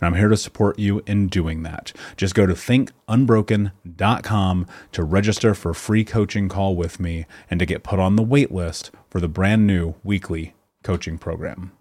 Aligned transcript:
and 0.00 0.06
I'm 0.06 0.14
here 0.14 0.28
to 0.28 0.36
support 0.36 0.78
you 0.78 1.02
in 1.06 1.28
doing 1.28 1.62
that. 1.62 1.92
Just 2.16 2.34
go 2.34 2.46
to 2.46 2.54
thinkunbroken.com 2.54 4.66
to 4.92 5.04
register 5.04 5.54
for 5.54 5.70
a 5.70 5.74
free 5.74 6.04
coaching 6.04 6.48
call 6.48 6.76
with 6.76 7.00
me 7.00 7.26
and 7.50 7.60
to 7.60 7.66
get 7.66 7.82
put 7.82 7.98
on 7.98 8.16
the 8.16 8.22
wait 8.22 8.52
list 8.52 8.90
for 9.08 9.20
the 9.20 9.28
brand 9.28 9.66
new 9.66 9.94
weekly 10.02 10.54
coaching 10.82 11.18
program. 11.18 11.72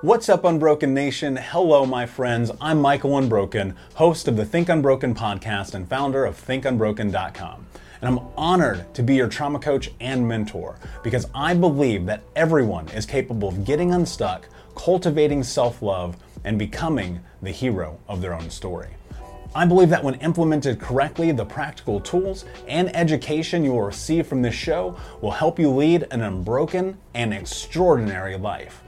What's 0.00 0.28
up, 0.28 0.44
Unbroken 0.44 0.94
Nation? 0.94 1.36
Hello, 1.36 1.84
my 1.84 2.06
friends. 2.06 2.52
I'm 2.60 2.80
Michael 2.80 3.18
Unbroken, 3.18 3.74
host 3.94 4.28
of 4.28 4.36
the 4.36 4.44
Think 4.44 4.68
Unbroken 4.68 5.12
podcast 5.12 5.74
and 5.74 5.88
founder 5.88 6.24
of 6.24 6.36
thinkunbroken.com 6.36 7.66
and 8.00 8.08
I'm 8.08 8.26
honored 8.36 8.92
to 8.94 9.02
be 9.02 9.14
your 9.14 9.28
trauma 9.28 9.58
coach 9.58 9.90
and 10.00 10.26
mentor 10.26 10.78
because 11.02 11.26
I 11.34 11.54
believe 11.54 12.06
that 12.06 12.22
everyone 12.36 12.88
is 12.88 13.06
capable 13.06 13.48
of 13.48 13.64
getting 13.64 13.92
unstuck, 13.92 14.48
cultivating 14.74 15.42
self 15.42 15.82
love, 15.82 16.16
and 16.44 16.58
becoming 16.58 17.20
the 17.42 17.50
hero 17.50 17.98
of 18.08 18.20
their 18.20 18.34
own 18.34 18.50
story. 18.50 18.90
I 19.54 19.64
believe 19.64 19.88
that 19.88 20.04
when 20.04 20.14
implemented 20.16 20.78
correctly, 20.78 21.32
the 21.32 21.44
practical 21.44 22.00
tools 22.00 22.44
and 22.68 22.94
education 22.94 23.64
you 23.64 23.72
will 23.72 23.82
receive 23.82 24.26
from 24.26 24.42
this 24.42 24.54
show 24.54 24.96
will 25.20 25.30
help 25.30 25.58
you 25.58 25.70
lead 25.70 26.06
an 26.10 26.20
unbroken 26.20 26.98
and 27.14 27.32
extraordinary 27.32 28.36
life. 28.36 28.82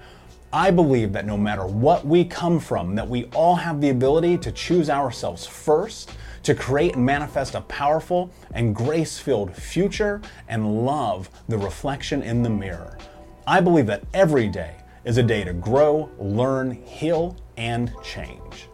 I 0.52 0.70
believe 0.70 1.12
that 1.12 1.26
no 1.26 1.36
matter 1.36 1.64
what 1.64 2.04
we 2.04 2.24
come 2.24 2.60
from, 2.60 2.94
that 2.96 3.08
we 3.08 3.24
all 3.26 3.54
have 3.54 3.80
the 3.80 3.88
ability 3.88 4.36
to 4.38 4.52
choose 4.52 4.90
ourselves 4.90 5.46
first 5.46 6.10
to 6.42 6.54
create 6.54 6.94
and 6.94 7.04
manifest 7.04 7.54
a 7.54 7.60
powerful 7.62 8.30
and 8.54 8.74
grace 8.74 9.18
filled 9.18 9.54
future 9.54 10.20
and 10.48 10.84
love 10.84 11.30
the 11.48 11.58
reflection 11.58 12.22
in 12.22 12.42
the 12.42 12.50
mirror. 12.50 12.96
I 13.46 13.60
believe 13.60 13.86
that 13.86 14.04
every 14.14 14.48
day 14.48 14.76
is 15.04 15.16
a 15.16 15.22
day 15.22 15.44
to 15.44 15.52
grow, 15.52 16.10
learn, 16.18 16.72
heal, 16.84 17.36
and 17.56 17.92
change. 18.02 18.68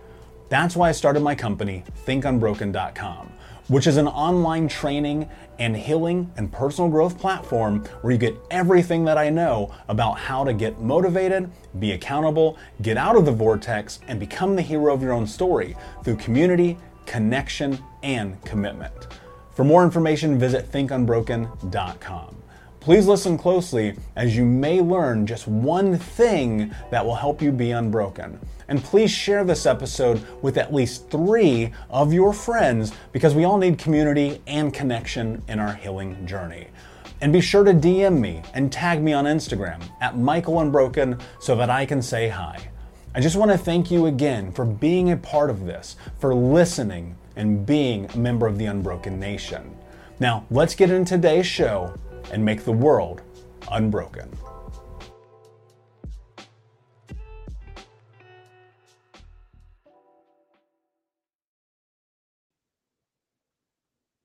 That's 0.49 0.77
why 0.77 0.89
I 0.89 0.93
started 0.93 1.21
my 1.21 1.35
company, 1.35 1.83
thinkunbroken.com, 2.07 3.33
which 3.69 3.87
is 3.87 3.97
an 3.97 4.07
online 4.07 4.69
training 4.69 5.29
and 5.59 5.77
healing 5.77 6.31
and 6.37 6.53
personal 6.53 6.91
growth 6.91 7.19
platform 7.19 7.85
where 8.03 8.13
you 8.13 8.19
get 8.19 8.37
everything 8.51 9.05
that 9.07 9.19
I 9.19 9.31
know 9.31 9.75
about 9.89 10.19
how 10.19 10.45
to 10.45 10.53
get 10.53 10.81
motivated, 10.81 11.51
be 11.79 11.93
accountable, 11.93 12.59
get 12.83 12.97
out 12.97 13.17
of 13.17 13.25
the 13.25 13.33
vortex, 13.33 14.01
and 14.07 14.21
become 14.21 14.55
the 14.55 14.63
hero 14.63 14.93
of 14.93 15.03
your 15.03 15.13
own 15.13 15.27
story 15.27 15.77
through 16.05 16.17
community 16.17 16.77
connection, 17.07 17.83
and 18.03 18.43
commitment. 18.45 19.09
For 19.55 19.65
more 19.65 19.85
information, 19.85 20.39
visit 20.39 20.71
thinkunbroken.com. 20.71 22.37
Please 22.81 23.07
listen 23.09 23.37
closely 23.37 23.97
as 24.15 24.37
you 24.37 24.45
may 24.45 24.81
learn 24.81 25.27
just 25.27 25.49
one 25.49 25.99
thing 25.99 26.73
that 26.91 27.05
will 27.05 27.17
help 27.17 27.43
you 27.43 27.51
be 27.51 27.73
unbroken. 27.73 28.39
And 28.69 28.83
please 28.83 29.11
share 29.11 29.43
this 29.43 29.67
episode 29.67 30.25
with 30.43 30.57
at 30.57 30.73
least 30.73 31.11
three 31.11 31.73
of 31.91 32.13
your 32.13 32.33
friends 32.33 32.93
because 33.13 33.35
we 33.35 33.45
all 33.45 33.59
need 33.59 33.79
community 33.79 34.41
and 34.47 34.73
connection 34.73 35.43
in 35.49 35.59
our 35.59 35.75
healing 35.75 36.27
journey. 36.27 36.69
And 37.21 37.33
be 37.33 37.41
sure 37.41 37.65
to 37.65 37.73
DM 37.73 38.21
me 38.21 38.43
and 38.55 38.71
tag 38.71 39.03
me 39.03 39.13
on 39.13 39.25
Instagram 39.25 39.83
at 40.01 40.17
Michael 40.17 40.61
Unbroken 40.61 41.19
so 41.41 41.57
that 41.57 41.71
I 41.71 41.87
can 41.87 42.03
say 42.03 42.29
hi. 42.29 42.71
I 43.17 43.21
just 43.21 43.37
want 43.37 43.51
to 43.51 43.57
thank 43.57 43.91
you 43.91 44.05
again 44.05 44.53
for 44.53 44.67
being 44.67 45.11
a 45.11 45.17
part 45.17 45.49
of 45.49 45.65
this, 45.65 45.97
for 46.19 46.35
listening, 46.35 47.17
and 47.35 47.65
being 47.65 48.11
a 48.13 48.19
member 48.19 48.47
of 48.47 48.59
the 48.59 48.67
Unbroken 48.67 49.19
Nation. 49.19 49.75
Now, 50.21 50.45
let's 50.51 50.75
get 50.75 50.91
into 50.91 51.17
today's 51.17 51.47
show 51.47 51.95
and 52.31 52.45
make 52.45 52.67
the 52.67 52.73
world 52.73 53.23
unbroken. 53.73 54.29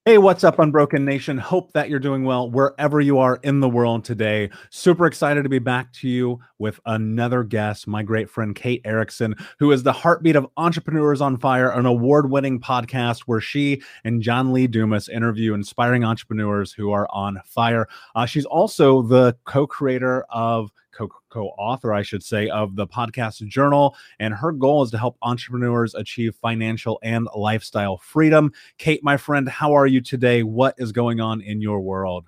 Hey, 0.03 0.17
what's 0.17 0.43
up, 0.43 0.57
Unbroken 0.57 1.05
Nation? 1.05 1.37
Hope 1.37 1.73
that 1.73 1.87
you're 1.87 1.99
doing 1.99 2.23
well 2.23 2.49
wherever 2.49 2.99
you 2.99 3.19
are 3.19 3.39
in 3.43 3.59
the 3.59 3.69
world 3.69 4.03
today. 4.03 4.49
Super 4.71 5.05
excited 5.05 5.43
to 5.43 5.49
be 5.49 5.59
back 5.59 5.93
to 5.93 6.09
you 6.09 6.39
with 6.57 6.79
another 6.87 7.43
guest, 7.43 7.85
my 7.85 8.01
great 8.01 8.27
friend 8.27 8.55
Kate 8.55 8.81
Erickson, 8.83 9.35
who 9.59 9.71
is 9.71 9.83
the 9.83 9.93
heartbeat 9.93 10.35
of 10.35 10.47
Entrepreneurs 10.57 11.21
on 11.21 11.37
Fire, 11.37 11.69
an 11.69 11.85
award 11.85 12.31
winning 12.31 12.59
podcast 12.59 13.25
where 13.27 13.39
she 13.39 13.79
and 14.03 14.23
John 14.23 14.51
Lee 14.51 14.65
Dumas 14.65 15.07
interview 15.07 15.53
inspiring 15.53 16.03
entrepreneurs 16.03 16.73
who 16.73 16.89
are 16.89 17.07
on 17.11 17.39
fire. 17.45 17.87
Uh, 18.15 18.25
she's 18.25 18.45
also 18.45 19.03
the 19.03 19.37
co 19.45 19.67
creator 19.67 20.25
of 20.31 20.71
co-author, 20.91 21.93
I 21.93 22.01
should 22.01 22.23
say, 22.23 22.49
of 22.49 22.75
the 22.75 22.87
podcast 22.87 23.45
Journal, 23.47 23.95
and 24.19 24.33
her 24.33 24.51
goal 24.51 24.83
is 24.83 24.91
to 24.91 24.97
help 24.97 25.17
entrepreneurs 25.21 25.95
achieve 25.95 26.35
financial 26.35 26.99
and 27.03 27.27
lifestyle 27.35 27.97
freedom. 27.97 28.51
Kate, 28.77 29.03
my 29.03 29.17
friend, 29.17 29.47
how 29.47 29.73
are 29.73 29.87
you 29.87 30.01
today? 30.01 30.43
What 30.43 30.75
is 30.77 30.91
going 30.91 31.19
on 31.19 31.41
in 31.41 31.61
your 31.61 31.81
world? 31.81 32.27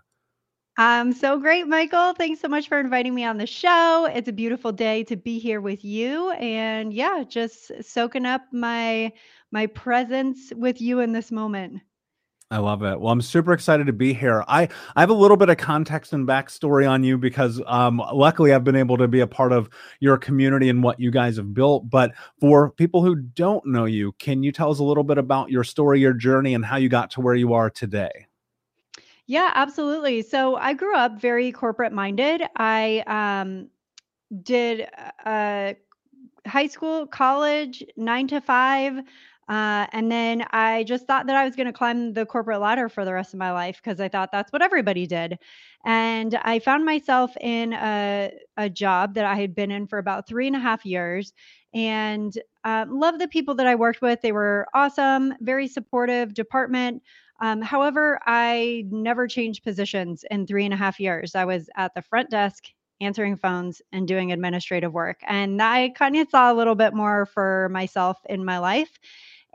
I'm 0.75 1.13
so 1.13 1.38
great, 1.38 1.68
Michael. 1.68 2.13
Thanks 2.13 2.42
so 2.42 2.48
much 2.48 2.68
for 2.68 2.80
inviting 2.80 3.13
me 3.13 3.24
on 3.24 3.38
the 3.38 3.45
show. 3.45 4.10
It's 4.12 4.27
a 4.27 4.33
beautiful 4.33 4.71
day 4.71 5.04
to 5.04 5.16
be 5.16 5.38
here 5.38 5.62
with 5.62 5.86
you 5.86 6.31
and 6.31 6.92
yeah, 6.92 7.24
just 7.27 7.71
soaking 7.83 8.25
up 8.25 8.42
my 8.51 9.13
my 9.51 9.68
presence 9.68 10.51
with 10.56 10.81
you 10.81 11.00
in 11.00 11.12
this 11.12 11.31
moment. 11.31 11.81
I 12.54 12.58
love 12.58 12.84
it. 12.84 13.00
Well, 13.00 13.12
I'm 13.12 13.20
super 13.20 13.52
excited 13.52 13.88
to 13.88 13.94
be 13.94 14.14
here. 14.14 14.44
I 14.48 14.70
I 14.96 15.00
have 15.00 15.10
a 15.10 15.16
little 15.16 15.38
bit 15.38 15.50
of 15.50 15.58
context 15.58 16.14
and 16.14 16.28
backstory 16.28 16.88
on 16.88 17.04
you 17.04 17.18
because 17.18 17.60
um, 17.66 17.98
luckily 18.14 18.54
I've 18.54 18.64
been 18.64 18.76
able 18.76 18.96
to 18.98 19.08
be 19.08 19.22
a 19.22 19.28
part 19.28 19.52
of 19.52 19.72
your 20.00 20.20
community 20.20 20.70
and 20.70 20.84
what 20.84 21.00
you 21.00 21.10
guys 21.10 21.38
have 21.38 21.56
built. 21.56 21.90
But 21.90 22.12
for 22.40 22.70
people 22.70 23.04
who 23.04 23.16
don't 23.16 23.66
know 23.66 23.86
you, 23.86 24.12
can 24.20 24.44
you 24.44 24.52
tell 24.52 24.70
us 24.70 24.78
a 24.78 24.84
little 24.84 25.04
bit 25.04 25.18
about 25.18 25.50
your 25.50 25.64
story, 25.64 26.00
your 26.00 26.14
journey, 26.14 26.54
and 26.54 26.64
how 26.64 26.76
you 26.76 26.90
got 26.90 27.10
to 27.12 27.22
where 27.22 27.34
you 27.34 27.54
are 27.54 27.72
today? 27.72 28.28
Yeah, 29.26 29.50
absolutely. 29.56 30.22
So 30.22 30.56
I 30.56 30.74
grew 30.74 30.96
up 30.96 31.20
very 31.20 31.52
corporate 31.52 31.92
minded. 31.92 32.44
I 32.56 33.04
um, 33.08 33.70
did 34.44 34.88
uh, 35.26 35.74
high 36.46 36.68
school, 36.68 37.08
college, 37.08 37.84
nine 37.98 38.28
to 38.28 38.42
five. 38.42 39.00
Uh, 39.50 39.88
and 39.92 40.12
then 40.12 40.45
I 40.51 40.84
just 40.84 41.06
thought 41.06 41.28
that 41.28 41.36
I 41.36 41.45
was 41.45 41.56
going 41.56 41.68
to 41.68 41.74
climb 41.74 42.13
the 42.13 42.25
corporate 42.25 42.62
ladder 42.62 42.88
for 42.88 43.04
the 43.04 43.13
rest 43.13 43.34
of 43.34 43.40
my 43.40 43.51
life 43.51 43.81
because 43.84 44.00
I 44.00 44.07
thought 44.07 44.31
that's 44.31 44.51
what 44.54 44.62
everybody 44.62 45.06
did. 45.06 45.38
And 45.86 46.36
I 46.44 46.60
found 46.60 46.86
myself 46.86 47.36
in 47.42 47.74
a, 47.74 48.31
a 48.57 48.69
job 48.69 49.16
that 49.16 49.25
I 49.25 49.36
had 49.36 49.54
been 49.54 49.72
in 49.72 49.88
for 49.88 49.98
about 49.98 50.28
three 50.28 50.48
and 50.48 50.56
a 50.56 50.60
half 50.60 50.86
years 50.86 51.34
and 51.74 52.38
um, 52.63 53.00
loved 53.00 53.19
the 53.19 53.28
people 53.28 53.56
that 53.56 53.68
I 53.68 53.75
worked 53.75 54.01
with. 54.01 54.22
They 54.22 54.31
were 54.31 54.68
awesome, 54.74 55.34
very 55.42 55.68
supportive 55.68 56.34
department. 56.34 57.01
Um, 57.42 57.62
however, 57.62 58.19
I 58.25 58.86
never 58.90 59.28
changed 59.28 59.63
positions 59.63 60.24
in 60.31 60.48
three 60.48 60.63
and 60.63 60.74
a 60.74 60.78
half 60.78 61.00
years. 61.00 61.36
I 61.36 61.44
was 61.44 61.69
at 61.75 61.94
the 61.94 62.01
front 62.01 62.30
desk 62.30 62.66
answering 63.01 63.36
phones 63.36 63.81
and 63.92 64.07
doing 64.07 64.31
administrative 64.31 64.94
work. 64.94 65.19
And 65.28 65.62
I 65.62 65.90
kind 65.90 66.16
of 66.16 66.30
saw 66.30 66.51
a 66.51 66.56
little 66.56 66.75
bit 66.75 66.94
more 66.94 67.25
for 67.25 67.68
myself 67.69 68.18
in 68.30 68.45
my 68.45 68.60
life 68.60 68.98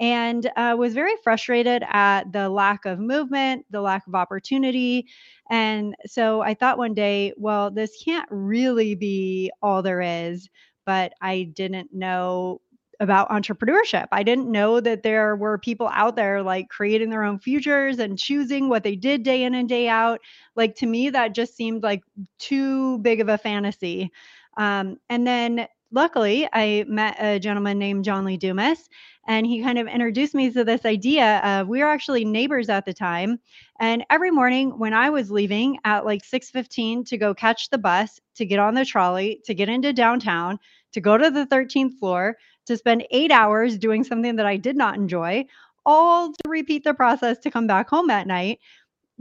and 0.01 0.51
uh, 0.57 0.77
was 0.79 0.95
very 0.95 1.15
frustrated 1.23 1.85
at 1.89 2.33
the 2.33 2.49
lack 2.49 2.85
of 2.85 2.99
movement, 2.99 3.67
the 3.71 3.81
lack 3.81 4.07
of 4.07 4.15
opportunity. 4.15 5.07
And 5.51 5.95
so 6.07 6.41
I 6.41 6.55
thought 6.55 6.79
one 6.79 6.95
day, 6.95 7.33
well, 7.37 7.71
this 7.71 8.03
can't 8.05 8.29
really 8.31 8.95
be 8.95 9.51
all 9.63 9.83
there 9.83 10.01
is. 10.01 10.49
But 10.87 11.13
I 11.21 11.43
didn't 11.55 11.93
know 11.93 12.61
about 13.01 13.29
entrepreneurship. 13.29 14.07
I 14.11 14.23
didn't 14.23 14.51
know 14.51 14.81
that 14.81 15.03
there 15.03 15.37
were 15.37 15.59
people 15.59 15.89
out 15.93 16.17
there 16.17 16.43
like 16.43 16.69
creating 16.69 17.11
their 17.11 17.23
own 17.23 17.39
futures 17.39 17.99
and 17.99 18.19
choosing 18.19 18.69
what 18.69 18.83
they 18.83 18.97
did 18.97 19.23
day 19.23 19.45
in 19.45 19.55
and 19.55 19.69
day 19.69 19.89
out. 19.89 20.21
Like 20.57 20.75
to 20.77 20.87
me, 20.87 21.11
that 21.11 21.35
just 21.35 21.57
seemed 21.57 21.83
like 21.83 22.03
too 22.39 22.99
big 22.99 23.21
of 23.21 23.29
a 23.29 23.39
fantasy. 23.39 24.11
Um, 24.57 24.97
and 25.09 25.27
then 25.27 25.69
luckily, 25.93 26.49
I 26.53 26.85
met 26.89 27.17
a 27.19 27.39
gentleman 27.39 27.79
named 27.79 28.05
John 28.05 28.25
Lee 28.25 28.37
Dumas, 28.37 28.89
and 29.29 29.47
he 29.47 29.63
kind 29.63 29.79
of 29.79 29.87
introduced 29.87 30.35
me 30.35 30.51
to 30.51 30.65
this 30.65 30.85
idea 30.85 31.39
of 31.45 31.69
we 31.69 31.81
were 31.81 31.89
actually 31.89 32.25
neighbors 32.25 32.69
at 32.71 32.87
the 32.87 32.95
time 32.95 33.39
and 33.79 34.05
every 34.11 34.31
morning 34.31 34.79
when 34.79 34.95
i 34.95 35.11
was 35.11 35.31
leaving 35.31 35.79
at 35.85 36.05
like 36.05 36.23
6.15 36.23 37.07
to 37.07 37.19
go 37.19 37.35
catch 37.35 37.69
the 37.69 37.79
bus 37.79 38.19
to 38.35 38.47
get 38.47 38.59
on 38.59 38.75
the 38.75 38.85
trolley 38.85 39.41
to 39.45 39.55
get 39.55 39.69
into 39.69 39.93
downtown 39.93 40.59
to 40.93 41.01
go 41.01 41.17
to 41.17 41.31
the 41.31 41.47
13th 41.47 41.99
floor 41.99 42.37
to 42.67 42.77
spend 42.77 43.07
eight 43.11 43.31
hours 43.31 43.79
doing 43.79 44.03
something 44.03 44.37
that 44.37 44.47
i 44.47 44.57
did 44.57 44.77
not 44.77 44.97
enjoy 44.97 45.45
all 45.87 46.33
to 46.33 46.49
repeat 46.49 46.85
the 46.85 46.95
process 46.95 47.39
to 47.39 47.51
come 47.51 47.67
back 47.67 47.89
home 47.89 48.11
at 48.11 48.27
night 48.27 48.59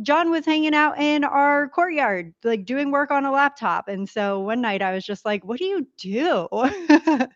John 0.03 0.29
was 0.29 0.45
hanging 0.45 0.75
out 0.75 0.99
in 0.99 1.23
our 1.23 1.69
courtyard, 1.69 2.33
like 2.43 2.65
doing 2.65 2.91
work 2.91 3.09
on 3.09 3.25
a 3.25 3.31
laptop. 3.31 3.87
And 3.87 4.07
so 4.07 4.39
one 4.39 4.61
night 4.61 4.83
I 4.83 4.93
was 4.93 5.03
just 5.03 5.25
like, 5.25 5.43
What 5.43 5.57
do 5.57 5.65
you 5.65 5.87
do? 5.97 6.47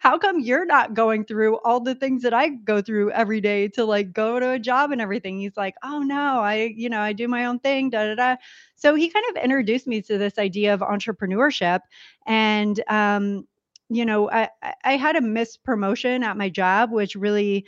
How 0.00 0.18
come 0.18 0.38
you're 0.40 0.66
not 0.66 0.92
going 0.92 1.24
through 1.24 1.58
all 1.60 1.80
the 1.80 1.94
things 1.94 2.22
that 2.22 2.34
I 2.34 2.48
go 2.48 2.82
through 2.82 3.10
every 3.12 3.40
day 3.40 3.68
to 3.68 3.86
like 3.86 4.12
go 4.12 4.38
to 4.38 4.50
a 4.50 4.58
job 4.58 4.92
and 4.92 5.00
everything? 5.00 5.40
He's 5.40 5.56
like, 5.56 5.74
Oh 5.82 6.00
no, 6.00 6.40
I, 6.40 6.72
you 6.76 6.90
know, 6.90 7.00
I 7.00 7.14
do 7.14 7.26
my 7.26 7.46
own 7.46 7.58
thing, 7.58 7.88
da 7.88 8.06
da 8.06 8.14
da. 8.14 8.36
So 8.76 8.94
he 8.94 9.08
kind 9.08 9.24
of 9.30 9.42
introduced 9.42 9.86
me 9.86 10.02
to 10.02 10.18
this 10.18 10.36
idea 10.38 10.74
of 10.74 10.80
entrepreneurship. 10.80 11.80
And, 12.26 12.82
um, 12.88 13.46
you 13.88 14.04
know, 14.04 14.30
I, 14.30 14.50
I 14.84 14.96
had 14.96 15.16
a 15.16 15.20
missed 15.20 15.64
promotion 15.64 16.22
at 16.22 16.36
my 16.36 16.48
job, 16.48 16.92
which 16.92 17.16
really 17.16 17.66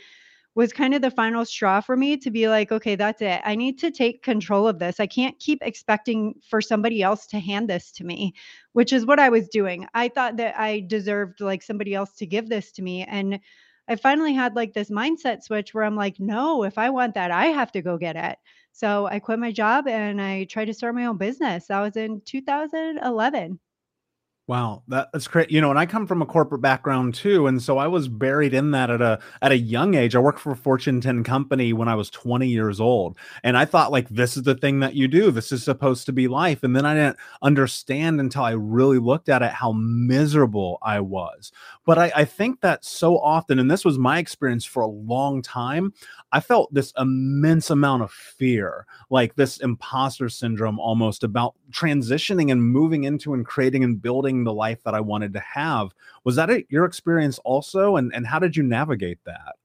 was 0.55 0.71
kind 0.71 0.93
of 0.93 1.01
the 1.01 1.11
final 1.11 1.45
straw 1.45 1.81
for 1.81 1.97
me 1.97 2.15
to 2.17 2.29
be 2.29 2.47
like, 2.47 2.71
okay, 2.71 2.95
that's 2.95 3.21
it. 3.21 3.41
I 3.43 3.55
need 3.55 3.79
to 3.79 3.89
take 3.89 4.21
control 4.21 4.67
of 4.67 4.79
this. 4.79 4.99
I 4.99 5.07
can't 5.07 5.37
keep 5.39 5.59
expecting 5.61 6.35
for 6.47 6.61
somebody 6.61 7.01
else 7.01 7.25
to 7.27 7.39
hand 7.39 7.69
this 7.69 7.91
to 7.93 8.03
me, 8.03 8.33
which 8.73 8.93
is 8.93 9.05
what 9.05 9.19
I 9.19 9.29
was 9.29 9.47
doing. 9.49 9.87
I 9.93 10.09
thought 10.09 10.37
that 10.37 10.57
I 10.59 10.81
deserved 10.81 11.41
like 11.41 11.63
somebody 11.63 11.95
else 11.95 12.13
to 12.17 12.27
give 12.27 12.49
this 12.49 12.71
to 12.73 12.83
me. 12.83 13.03
And 13.03 13.39
I 13.87 13.95
finally 13.95 14.33
had 14.33 14.55
like 14.55 14.73
this 14.73 14.91
mindset 14.91 15.41
switch 15.43 15.73
where 15.73 15.83
I'm 15.83 15.95
like, 15.95 16.19
no, 16.19 16.63
if 16.63 16.77
I 16.77 16.89
want 16.91 17.15
that, 17.15 17.31
I 17.31 17.47
have 17.47 17.71
to 17.73 17.81
go 17.81 17.97
get 17.97 18.15
it. 18.15 18.37
So 18.71 19.07
I 19.07 19.19
quit 19.19 19.39
my 19.39 19.51
job 19.51 19.87
and 19.87 20.21
I 20.21 20.45
tried 20.45 20.65
to 20.65 20.73
start 20.73 20.95
my 20.95 21.05
own 21.05 21.17
business. 21.17 21.67
That 21.67 21.81
was 21.81 21.97
in 21.97 22.21
2011. 22.25 23.59
Wow, 24.45 24.83
that, 24.89 25.07
that's 25.13 25.27
great. 25.29 25.49
You 25.51 25.61
know, 25.61 25.69
and 25.69 25.79
I 25.79 25.85
come 25.85 26.05
from 26.05 26.21
a 26.21 26.25
corporate 26.25 26.59
background 26.59 27.13
too, 27.15 27.47
and 27.47 27.63
so 27.63 27.77
I 27.77 27.87
was 27.87 28.09
buried 28.09 28.53
in 28.53 28.71
that 28.71 28.89
at 28.89 29.01
a 29.01 29.19
at 29.41 29.53
a 29.53 29.57
young 29.57 29.95
age. 29.95 30.17
I 30.17 30.19
worked 30.19 30.39
for 30.39 30.51
a 30.51 30.55
Fortune 30.55 30.99
10 30.99 31.23
company 31.23 31.71
when 31.71 31.87
I 31.87 31.95
was 31.95 32.09
20 32.09 32.45
years 32.49 32.81
old, 32.81 33.17
and 33.45 33.55
I 33.57 33.63
thought 33.63 33.93
like 33.93 34.09
this 34.09 34.35
is 34.35 34.43
the 34.43 34.55
thing 34.55 34.81
that 34.81 34.95
you 34.95 35.07
do. 35.07 35.31
This 35.31 35.53
is 35.53 35.63
supposed 35.63 36.05
to 36.07 36.11
be 36.11 36.27
life. 36.27 36.61
And 36.61 36.75
then 36.75 36.85
I 36.85 36.93
didn't 36.93 37.17
understand 37.41 38.19
until 38.19 38.43
I 38.43 38.51
really 38.51 38.99
looked 38.99 39.29
at 39.29 39.41
it 39.41 39.51
how 39.51 39.71
miserable 39.71 40.77
I 40.81 40.99
was. 40.99 41.53
But 41.85 41.97
I, 41.97 42.11
I 42.13 42.25
think 42.25 42.59
that 42.61 42.83
so 42.83 43.19
often, 43.19 43.59
and 43.59 43.71
this 43.71 43.85
was 43.85 43.97
my 43.97 44.17
experience 44.17 44.65
for 44.65 44.81
a 44.83 44.87
long 44.87 45.41
time, 45.41 45.93
I 46.33 46.41
felt 46.41 46.73
this 46.73 46.91
immense 46.97 47.69
amount 47.69 48.03
of 48.03 48.11
fear, 48.11 48.85
like 49.09 49.35
this 49.35 49.57
imposter 49.59 50.27
syndrome 50.27 50.79
almost 50.79 51.23
about 51.23 51.55
transitioning 51.71 52.51
and 52.51 52.63
moving 52.63 53.03
into 53.05 53.33
and 53.33 53.45
creating 53.45 53.83
and 53.83 54.01
building 54.01 54.32
the 54.43 54.53
life 54.53 54.83
that 54.83 54.95
I 54.95 55.01
wanted 55.01 55.33
to 55.33 55.39
have. 55.39 55.93
Was 56.23 56.35
that 56.35 56.49
a, 56.49 56.65
your 56.69 56.85
experience 56.85 57.39
also? 57.39 57.95
And, 57.95 58.13
and 58.13 58.25
how 58.25 58.39
did 58.39 58.57
you 58.57 58.63
navigate 58.63 59.19
that? 59.25 59.55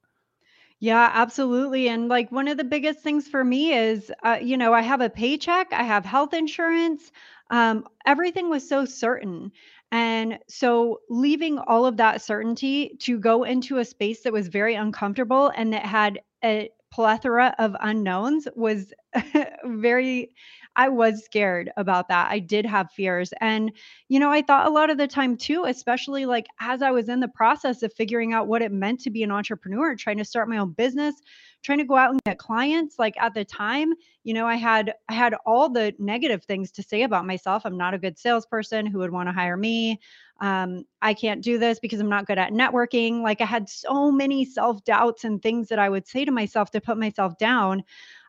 Yeah, 0.81 1.11
absolutely. 1.13 1.89
And 1.89 2.09
like 2.09 2.31
one 2.31 2.47
of 2.47 2.57
the 2.57 2.65
biggest 2.65 3.01
things 3.01 3.27
for 3.27 3.43
me 3.43 3.73
is, 3.73 4.13
uh, 4.23 4.39
you 4.41 4.57
know, 4.57 4.73
I 4.73 4.83
have 4.83 5.01
a 5.01 5.11
paycheck, 5.11 5.73
I 5.73 5.83
have 5.83 6.05
health 6.05 6.35
insurance. 6.35 7.11
Um, 7.51 7.85
everything 8.07 8.49
was 8.49 8.69
so 8.69 8.85
certain. 8.85 9.51
And 9.91 10.39
so 10.49 11.01
leaving 11.09 11.59
all 11.59 11.87
of 11.87 11.97
that 11.97 12.23
certainty 12.23 12.97
to 13.01 13.19
go 13.19 13.43
into 13.43 13.79
a 13.79 13.85
space 13.85 14.23
that 14.23 14.33
was 14.33 14.49
very 14.49 14.75
uncomfortable 14.75 15.51
and 15.57 15.73
that 15.73 15.85
had 15.85 16.21
a 16.45 16.71
plethora 16.91 17.55
of 17.59 17.75
unknowns 17.81 18.47
was 18.55 18.93
very 19.65 20.35
I 20.79 20.89
was 20.89 21.25
scared 21.25 21.73
about 21.77 22.07
that. 22.09 22.31
I 22.31 22.39
did 22.39 22.65
have 22.65 22.93
fears. 22.93 23.35
And, 23.41 23.73
you 24.09 24.21
know, 24.21 24.31
I 24.31 24.43
thought 24.43 24.69
a 24.69 24.71
lot 24.71 24.91
of 24.91 24.97
the 24.97 25.09
time 25.09 25.37
too, 25.37 25.65
especially 25.67 26.25
like 26.25 26.47
as 26.61 26.83
I 26.83 26.93
was 26.93 27.09
in 27.09 27.19
the 27.19 27.27
process 27.27 27.83
of 27.83 27.93
figuring 27.93 28.33
out 28.33 28.47
what 28.47 28.63
it 28.63 28.71
meant 28.71 29.01
to 29.01 29.11
be 29.11 29.25
an 29.25 29.33
entrepreneur, 29.33 29.97
trying 29.97 30.19
to 30.19 30.25
start 30.25 30.49
my 30.49 30.59
own 30.59 30.71
business, 30.71 31.17
trying 31.65 31.79
to 31.79 31.85
go 31.85 31.97
out 31.97 32.13
and 32.13 32.23
get 32.25 32.39
clients. 32.39 32.97
Like 32.97 33.17
at 33.21 33.35
the 33.35 33.45
time, 33.45 33.93
you 34.23 34.33
know, 34.33 34.47
I 34.47 34.55
had 34.55 34.95
I 35.09 35.15
had 35.15 35.35
all 35.45 35.69
the 35.69 35.95
negative 35.99 36.45
things 36.45 36.71
to 36.73 36.83
say 36.85 37.03
about 37.03 37.27
myself. 37.27 37.63
I'm 37.65 37.77
not 37.77 37.95
a 37.95 37.99
good 37.99 38.17
salesperson 38.17 38.87
who 38.87 38.99
would 38.99 39.11
want 39.11 39.29
to 39.29 39.33
hire 39.33 39.57
me. 39.57 39.99
Um, 40.41 40.85
I 41.03 41.13
can't 41.13 41.43
do 41.43 41.59
this 41.59 41.81
because 41.81 41.99
I'm 41.99 42.09
not 42.09 42.27
good 42.27 42.39
at 42.39 42.53
networking. 42.53 43.23
Like 43.23 43.41
I 43.41 43.47
had 43.47 43.69
so 43.69 44.13
many 44.13 44.45
self 44.45 44.85
doubts 44.85 45.25
and 45.25 45.43
things 45.43 45.69
that 45.71 45.81
I 45.81 45.89
would 45.89 46.07
say 46.07 46.25
to 46.25 46.31
myself 46.31 46.71
to 46.71 46.81
put 46.81 46.99
myself 46.99 47.37
down. 47.37 47.83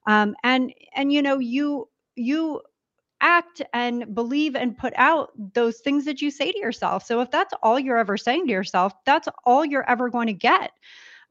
Um, 0.08 0.36
and 0.44 0.74
and 0.96 1.14
you 1.14 1.22
know, 1.22 1.38
you 1.38 1.89
you 2.20 2.62
act 3.22 3.62
and 3.74 4.14
believe 4.16 4.56
and 4.56 4.78
put 4.78 4.94
out 4.96 5.32
those 5.54 5.80
things 5.80 6.06
that 6.06 6.22
you 6.22 6.32
say 6.32 6.52
to 6.52 6.60
yourself. 6.60 7.06
So 7.06 7.22
if 7.22 7.32
that's 7.32 7.54
all 7.62 7.80
you're 7.80 7.98
ever 7.98 8.18
saying 8.18 8.48
to 8.48 8.52
yourself, 8.52 8.94
that's 9.06 9.28
all 9.46 9.66
you're 9.66 9.90
ever 9.90 10.10
going 10.10 10.28
to 10.28 10.34
get. 10.34 10.72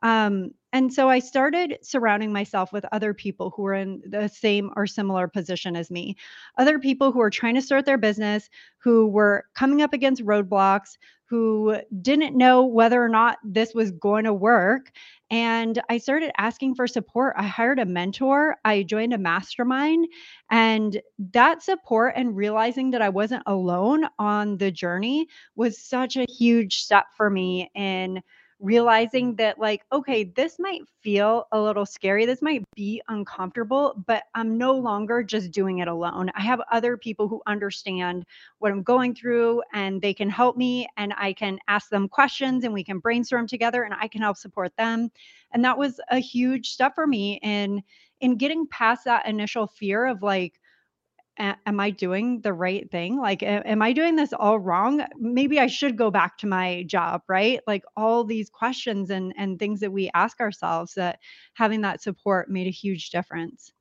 Um, 0.03 0.53
and 0.73 0.93
so 0.93 1.09
I 1.09 1.19
started 1.19 1.79
surrounding 1.83 2.33
myself 2.33 2.73
with 2.73 2.85
other 2.93 3.15
people 3.15 3.53
who 3.57 3.63
were 3.63 3.75
in 3.75 4.03
the 4.07 4.29
same 4.29 4.71
or 4.77 4.87
similar 4.87 5.27
position 5.27 5.77
as 5.77 5.91
me, 5.91 6.17
other 6.59 6.79
people 6.79 7.11
who 7.11 7.21
were 7.21 7.31
trying 7.31 7.55
to 7.55 7.63
start 7.63 7.87
their 7.87 7.97
business, 7.97 8.51
who 8.79 9.07
were 9.07 9.47
coming 9.55 9.81
up 9.81 9.95
against 9.95 10.25
roadblocks, 10.25 10.99
who 11.25 11.77
didn't 12.01 12.37
know 12.37 12.65
whether 12.65 13.03
or 13.03 13.09
not 13.09 13.39
this 13.45 13.75
was 13.75 13.91
going 13.91 14.25
to 14.25 14.33
work. 14.33 14.91
And 15.31 15.81
I 15.91 15.99
started 15.99 16.33
asking 16.39 16.75
for 16.75 16.87
support. 16.87 17.35
I 17.37 17.47
hired 17.47 17.79
a 17.79 17.85
mentor, 17.85 18.57
I 18.65 18.83
joined 18.83 19.13
a 19.13 19.19
mastermind, 19.19 20.09
and 20.51 21.01
that 21.33 21.63
support 21.63 22.15
and 22.17 22.35
realizing 22.35 22.93
that 22.93 23.03
I 23.03 23.11
wasn't 23.11 23.43
alone 23.47 24.05
on 24.19 24.57
the 24.57 24.71
journey 24.71 25.29
was 25.55 25.79
such 25.79 26.17
a 26.17 26.27
huge 26.29 26.83
step 26.83 27.07
for 27.15 27.29
me 27.29 27.71
in 27.75 28.23
realizing 28.61 29.29
mm-hmm. 29.29 29.37
that 29.37 29.59
like 29.59 29.83
okay 29.93 30.25
this 30.25 30.59
might 30.59 30.83
feel 31.01 31.47
a 31.53 31.61
little 31.61 31.87
scary 31.87 32.27
this 32.27 32.43
might 32.43 32.65
be 32.75 33.01
uncomfortable 33.09 34.03
but 34.07 34.25
i'm 34.35 34.59
no 34.59 34.73
longer 34.73 35.23
just 35.23 35.53
doing 35.53 35.79
it 35.79 35.89
alone. 35.89 36.31
I 36.35 36.43
have 36.43 36.61
other 36.73 36.97
people 36.97 37.29
who 37.29 37.41
understand 37.47 38.25
what 38.59 38.73
i'm 38.73 38.83
going 38.83 39.15
through 39.15 39.63
and 39.73 40.03
they 40.03 40.13
can 40.13 40.29
help 40.29 40.57
me 40.57 40.89
and 40.97 41.15
i 41.17 41.33
can 41.33 41.59
ask 41.69 41.89
them 41.89 42.09
questions 42.09 42.65
and 42.65 42.75
we 42.75 42.83
can 42.83 42.99
brainstorm 42.99 43.47
together 43.47 43.85
and 43.85 43.95
i 43.95 44.09
can 44.09 44.23
help 44.23 44.37
support 44.37 44.77
them. 44.77 45.11
And 45.53 45.65
that 45.65 45.79
was 45.79 46.01
a 46.11 46.19
huge 46.19 46.71
step 46.71 46.95
for 46.95 47.07
me 47.07 47.39
in 47.43 47.83
in 48.21 48.37
getting 48.37 48.67
past 48.67 49.05
that 49.05 49.27
initial 49.27 49.67
fear 49.67 50.07
of 50.07 50.23
like 50.23 50.61
am 51.39 51.81
I 51.81 51.91
doing 51.91 52.41
the 52.43 52.53
right 52.53 52.91
thing? 52.91 53.19
Like, 53.21 53.43
am 53.43 53.83
I 53.83 53.93
doing 53.93 54.17
this 54.17 54.33
all 54.33 54.59
wrong? 54.59 55.05
Maybe 55.17 55.59
I 55.61 55.67
should 55.67 55.97
go 55.97 56.11
back 56.11 56.39
to 56.39 56.47
my 56.47 56.85
job, 56.85 57.23
right? 57.29 57.61
Like 57.67 57.85
all 57.97 58.25
these 58.25 58.51
questions 58.51 59.11
and 59.11 59.33
and 59.37 59.59
things 59.59 59.81
that 59.81 59.93
we 59.93 60.11
ask 60.15 60.41
ourselves 60.41 60.95
that 60.95 61.21
having 61.55 61.83
that 61.83 62.03
support 62.03 62.51
made 62.51 62.67
a 62.67 62.71
huge 62.71 63.11
difference. 63.11 63.73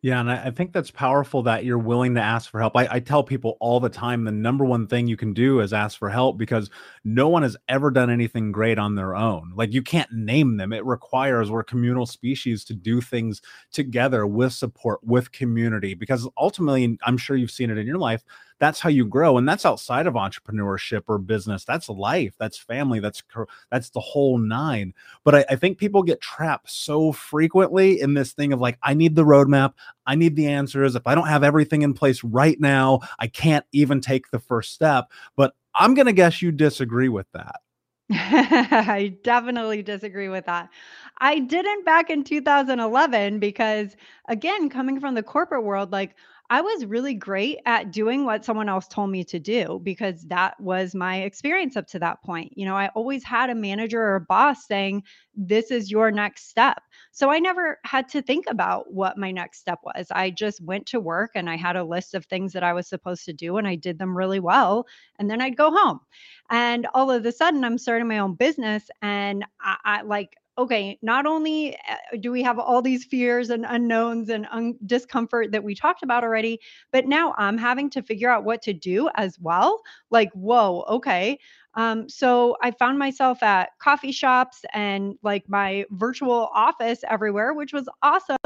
Yeah, 0.00 0.20
and 0.20 0.30
I, 0.30 0.50
think 0.52 0.72
that's 0.72 0.92
powerful 0.92 1.42
that 1.42 1.64
you're 1.64 1.76
willing 1.76 2.14
to 2.14 2.20
ask 2.20 2.50
for 2.50 2.60
help. 2.60 2.76
I, 2.76 2.86
I, 2.88 3.00
tell 3.00 3.24
people 3.24 3.56
all 3.58 3.80
the 3.80 3.88
time 3.88 4.22
the 4.22 4.30
number 4.30 4.64
one 4.64 4.86
thing 4.86 5.08
you 5.08 5.16
can 5.16 5.32
do 5.32 5.58
is 5.58 5.72
ask 5.72 5.98
for 5.98 6.08
help 6.08 6.38
because 6.38 6.70
no 7.02 7.28
one 7.28 7.42
has 7.42 7.56
ever 7.68 7.90
done 7.90 8.08
anything 8.08 8.52
great 8.52 8.78
on 8.78 8.94
their 8.94 9.16
own. 9.16 9.52
Like 9.56 9.72
you 9.72 9.82
can't 9.82 10.12
name 10.12 10.56
them. 10.56 10.72
It 10.72 10.84
requires 10.84 11.50
we're 11.50 11.64
communal 11.64 12.06
species 12.06 12.64
to 12.66 12.74
do 12.74 13.00
things 13.00 13.42
together 13.72 14.24
with 14.24 14.52
support, 14.52 15.02
with 15.02 15.32
community. 15.32 15.94
Because 15.94 16.28
ultimately, 16.38 16.96
I'm 17.02 17.18
sure 17.18 17.36
you've 17.36 17.50
seen 17.50 17.70
it 17.70 17.78
in 17.78 17.86
your 17.86 17.98
life 17.98 18.22
that's 18.58 18.80
how 18.80 18.88
you 18.88 19.04
grow 19.04 19.38
and 19.38 19.48
that's 19.48 19.66
outside 19.66 20.06
of 20.06 20.14
entrepreneurship 20.14 21.02
or 21.08 21.18
business 21.18 21.64
that's 21.64 21.88
life 21.88 22.34
that's 22.38 22.58
family 22.58 23.00
that's 23.00 23.22
that's 23.70 23.90
the 23.90 24.00
whole 24.00 24.38
nine 24.38 24.92
but 25.24 25.34
I, 25.34 25.44
I 25.50 25.56
think 25.56 25.78
people 25.78 26.02
get 26.02 26.20
trapped 26.20 26.70
so 26.70 27.12
frequently 27.12 28.00
in 28.00 28.14
this 28.14 28.32
thing 28.32 28.52
of 28.52 28.60
like 28.60 28.78
i 28.82 28.94
need 28.94 29.14
the 29.14 29.24
roadmap 29.24 29.74
i 30.06 30.14
need 30.14 30.36
the 30.36 30.48
answers 30.48 30.94
if 30.94 31.06
i 31.06 31.14
don't 31.14 31.28
have 31.28 31.44
everything 31.44 31.82
in 31.82 31.94
place 31.94 32.22
right 32.24 32.58
now 32.60 33.00
i 33.18 33.26
can't 33.26 33.66
even 33.72 34.00
take 34.00 34.30
the 34.30 34.38
first 34.38 34.72
step 34.72 35.10
but 35.36 35.54
i'm 35.74 35.94
going 35.94 36.06
to 36.06 36.12
guess 36.12 36.42
you 36.42 36.52
disagree 36.52 37.08
with 37.08 37.26
that 37.32 37.60
I 38.10 39.18
definitely 39.22 39.82
disagree 39.82 40.28
with 40.28 40.46
that. 40.46 40.70
I 41.18 41.40
didn't 41.40 41.84
back 41.84 42.08
in 42.08 42.24
2011 42.24 43.38
because, 43.38 43.96
again, 44.28 44.70
coming 44.70 44.98
from 44.98 45.14
the 45.14 45.22
corporate 45.22 45.64
world, 45.64 45.92
like 45.92 46.14
I 46.50 46.62
was 46.62 46.86
really 46.86 47.12
great 47.12 47.58
at 47.66 47.92
doing 47.92 48.24
what 48.24 48.42
someone 48.42 48.70
else 48.70 48.88
told 48.88 49.10
me 49.10 49.22
to 49.24 49.38
do 49.38 49.80
because 49.82 50.22
that 50.28 50.58
was 50.58 50.94
my 50.94 51.18
experience 51.18 51.76
up 51.76 51.86
to 51.88 51.98
that 51.98 52.22
point. 52.22 52.56
You 52.56 52.64
know, 52.64 52.74
I 52.74 52.88
always 52.88 53.22
had 53.22 53.50
a 53.50 53.54
manager 53.54 54.00
or 54.00 54.16
a 54.16 54.20
boss 54.20 54.66
saying, 54.66 55.02
This 55.34 55.70
is 55.70 55.90
your 55.90 56.10
next 56.10 56.48
step. 56.48 56.80
So 57.12 57.30
I 57.30 57.38
never 57.38 57.78
had 57.84 58.08
to 58.10 58.22
think 58.22 58.46
about 58.48 58.92
what 58.92 59.18
my 59.18 59.30
next 59.30 59.58
step 59.60 59.80
was. 59.84 60.06
I 60.10 60.30
just 60.30 60.62
went 60.62 60.86
to 60.86 61.00
work 61.00 61.32
and 61.34 61.50
I 61.50 61.56
had 61.56 61.76
a 61.76 61.84
list 61.84 62.14
of 62.14 62.24
things 62.24 62.54
that 62.54 62.62
I 62.62 62.72
was 62.72 62.88
supposed 62.88 63.26
to 63.26 63.34
do 63.34 63.58
and 63.58 63.68
I 63.68 63.74
did 63.74 63.98
them 63.98 64.16
really 64.16 64.40
well. 64.40 64.86
And 65.18 65.30
then 65.30 65.42
I'd 65.42 65.56
go 65.56 65.70
home. 65.70 66.00
And 66.48 66.86
all 66.94 67.10
of 67.10 67.26
a 67.26 67.32
sudden, 67.32 67.62
I'm 67.62 67.76
starting 67.76 68.08
my 68.08 68.20
own 68.20 68.34
business 68.36 68.88
and 69.02 69.44
I, 69.60 69.76
I 69.84 70.02
like, 70.02 70.34
okay, 70.58 70.98
not 71.02 71.24
only 71.26 71.76
uh, 71.76 72.16
do 72.20 72.32
we 72.32 72.42
have 72.42 72.58
all 72.58 72.82
these 72.82 73.04
fears 73.04 73.50
and 73.50 73.64
unknowns 73.68 74.28
and 74.28 74.46
un- 74.50 74.76
discomfort 74.86 75.52
that 75.52 75.64
we 75.64 75.74
talked 75.74 76.02
about 76.02 76.24
already, 76.24 76.60
but 76.92 77.06
now 77.06 77.34
I'm 77.38 77.56
having 77.58 77.88
to 77.90 78.02
figure 78.02 78.28
out 78.30 78.44
what 78.44 78.62
to 78.62 78.72
do 78.74 79.08
as 79.14 79.38
well. 79.40 79.80
Like, 80.10 80.30
whoa, 80.32 80.84
okay. 80.88 81.38
Um, 81.74 82.08
so 82.08 82.56
I 82.62 82.72
found 82.72 82.98
myself 82.98 83.42
at 83.42 83.70
coffee 83.78 84.10
shops 84.12 84.64
and 84.74 85.14
like 85.22 85.44
my 85.48 85.84
virtual 85.90 86.50
office 86.52 87.00
everywhere, 87.08 87.54
which 87.54 87.72
was 87.72 87.88
awesome. 88.02 88.36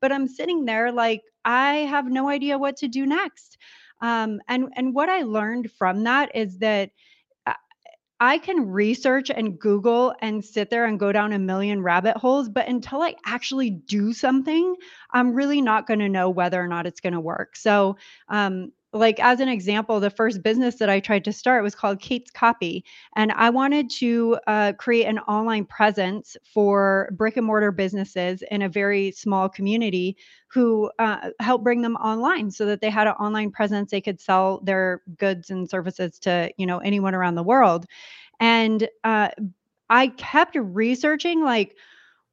But 0.00 0.12
I'm 0.12 0.26
sitting 0.26 0.64
there 0.64 0.90
like 0.90 1.22
I 1.44 1.74
have 1.76 2.06
no 2.10 2.28
idea 2.28 2.58
what 2.58 2.76
to 2.78 2.88
do 2.88 3.06
next. 3.06 3.58
Um, 4.02 4.40
and 4.48 4.72
and 4.76 4.94
what 4.94 5.08
I 5.08 5.22
learned 5.22 5.70
from 5.72 6.04
that 6.04 6.34
is 6.34 6.58
that 6.58 6.90
I 8.20 8.38
can 8.38 8.68
research 8.68 9.30
and 9.30 9.58
Google 9.58 10.14
and 10.20 10.44
sit 10.44 10.68
there 10.68 10.84
and 10.84 11.00
go 11.00 11.10
down 11.10 11.32
a 11.32 11.38
million 11.38 11.82
rabbit 11.82 12.16
holes, 12.18 12.48
but 12.50 12.68
until 12.68 13.00
I 13.00 13.14
actually 13.24 13.70
do 13.70 14.12
something, 14.12 14.76
I'm 15.10 15.32
really 15.32 15.62
not 15.62 15.86
going 15.86 16.00
to 16.00 16.08
know 16.08 16.28
whether 16.28 16.62
or 16.62 16.68
not 16.68 16.86
it's 16.86 17.00
going 17.00 17.14
to 17.14 17.20
work. 17.20 17.56
So, 17.56 17.96
um, 18.28 18.72
like 18.92 19.20
as 19.20 19.38
an 19.38 19.48
example, 19.48 20.00
the 20.00 20.10
first 20.10 20.42
business 20.42 20.76
that 20.76 20.90
I 20.90 20.98
tried 20.98 21.24
to 21.24 21.32
start 21.32 21.62
was 21.62 21.74
called 21.76 22.00
Kate's 22.00 22.30
Copy, 22.30 22.84
and 23.14 23.30
I 23.32 23.48
wanted 23.50 23.88
to 23.90 24.38
uh, 24.48 24.72
create 24.78 25.04
an 25.04 25.20
online 25.20 25.64
presence 25.64 26.36
for 26.52 27.08
brick 27.12 27.36
and 27.36 27.46
mortar 27.46 27.70
businesses 27.70 28.42
in 28.50 28.62
a 28.62 28.68
very 28.68 29.12
small 29.12 29.48
community 29.48 30.16
who 30.48 30.90
uh, 30.98 31.30
help 31.38 31.62
bring 31.62 31.82
them 31.82 31.94
online, 31.96 32.50
so 32.50 32.66
that 32.66 32.80
they 32.80 32.90
had 32.90 33.06
an 33.06 33.14
online 33.14 33.52
presence. 33.52 33.92
They 33.92 34.00
could 34.00 34.20
sell 34.20 34.60
their 34.64 35.02
goods 35.18 35.50
and 35.50 35.70
services 35.70 36.18
to 36.20 36.50
you 36.56 36.66
know 36.66 36.78
anyone 36.78 37.14
around 37.14 37.36
the 37.36 37.44
world, 37.44 37.86
and 38.40 38.88
uh, 39.04 39.28
I 39.88 40.08
kept 40.08 40.56
researching 40.56 41.44
like 41.44 41.76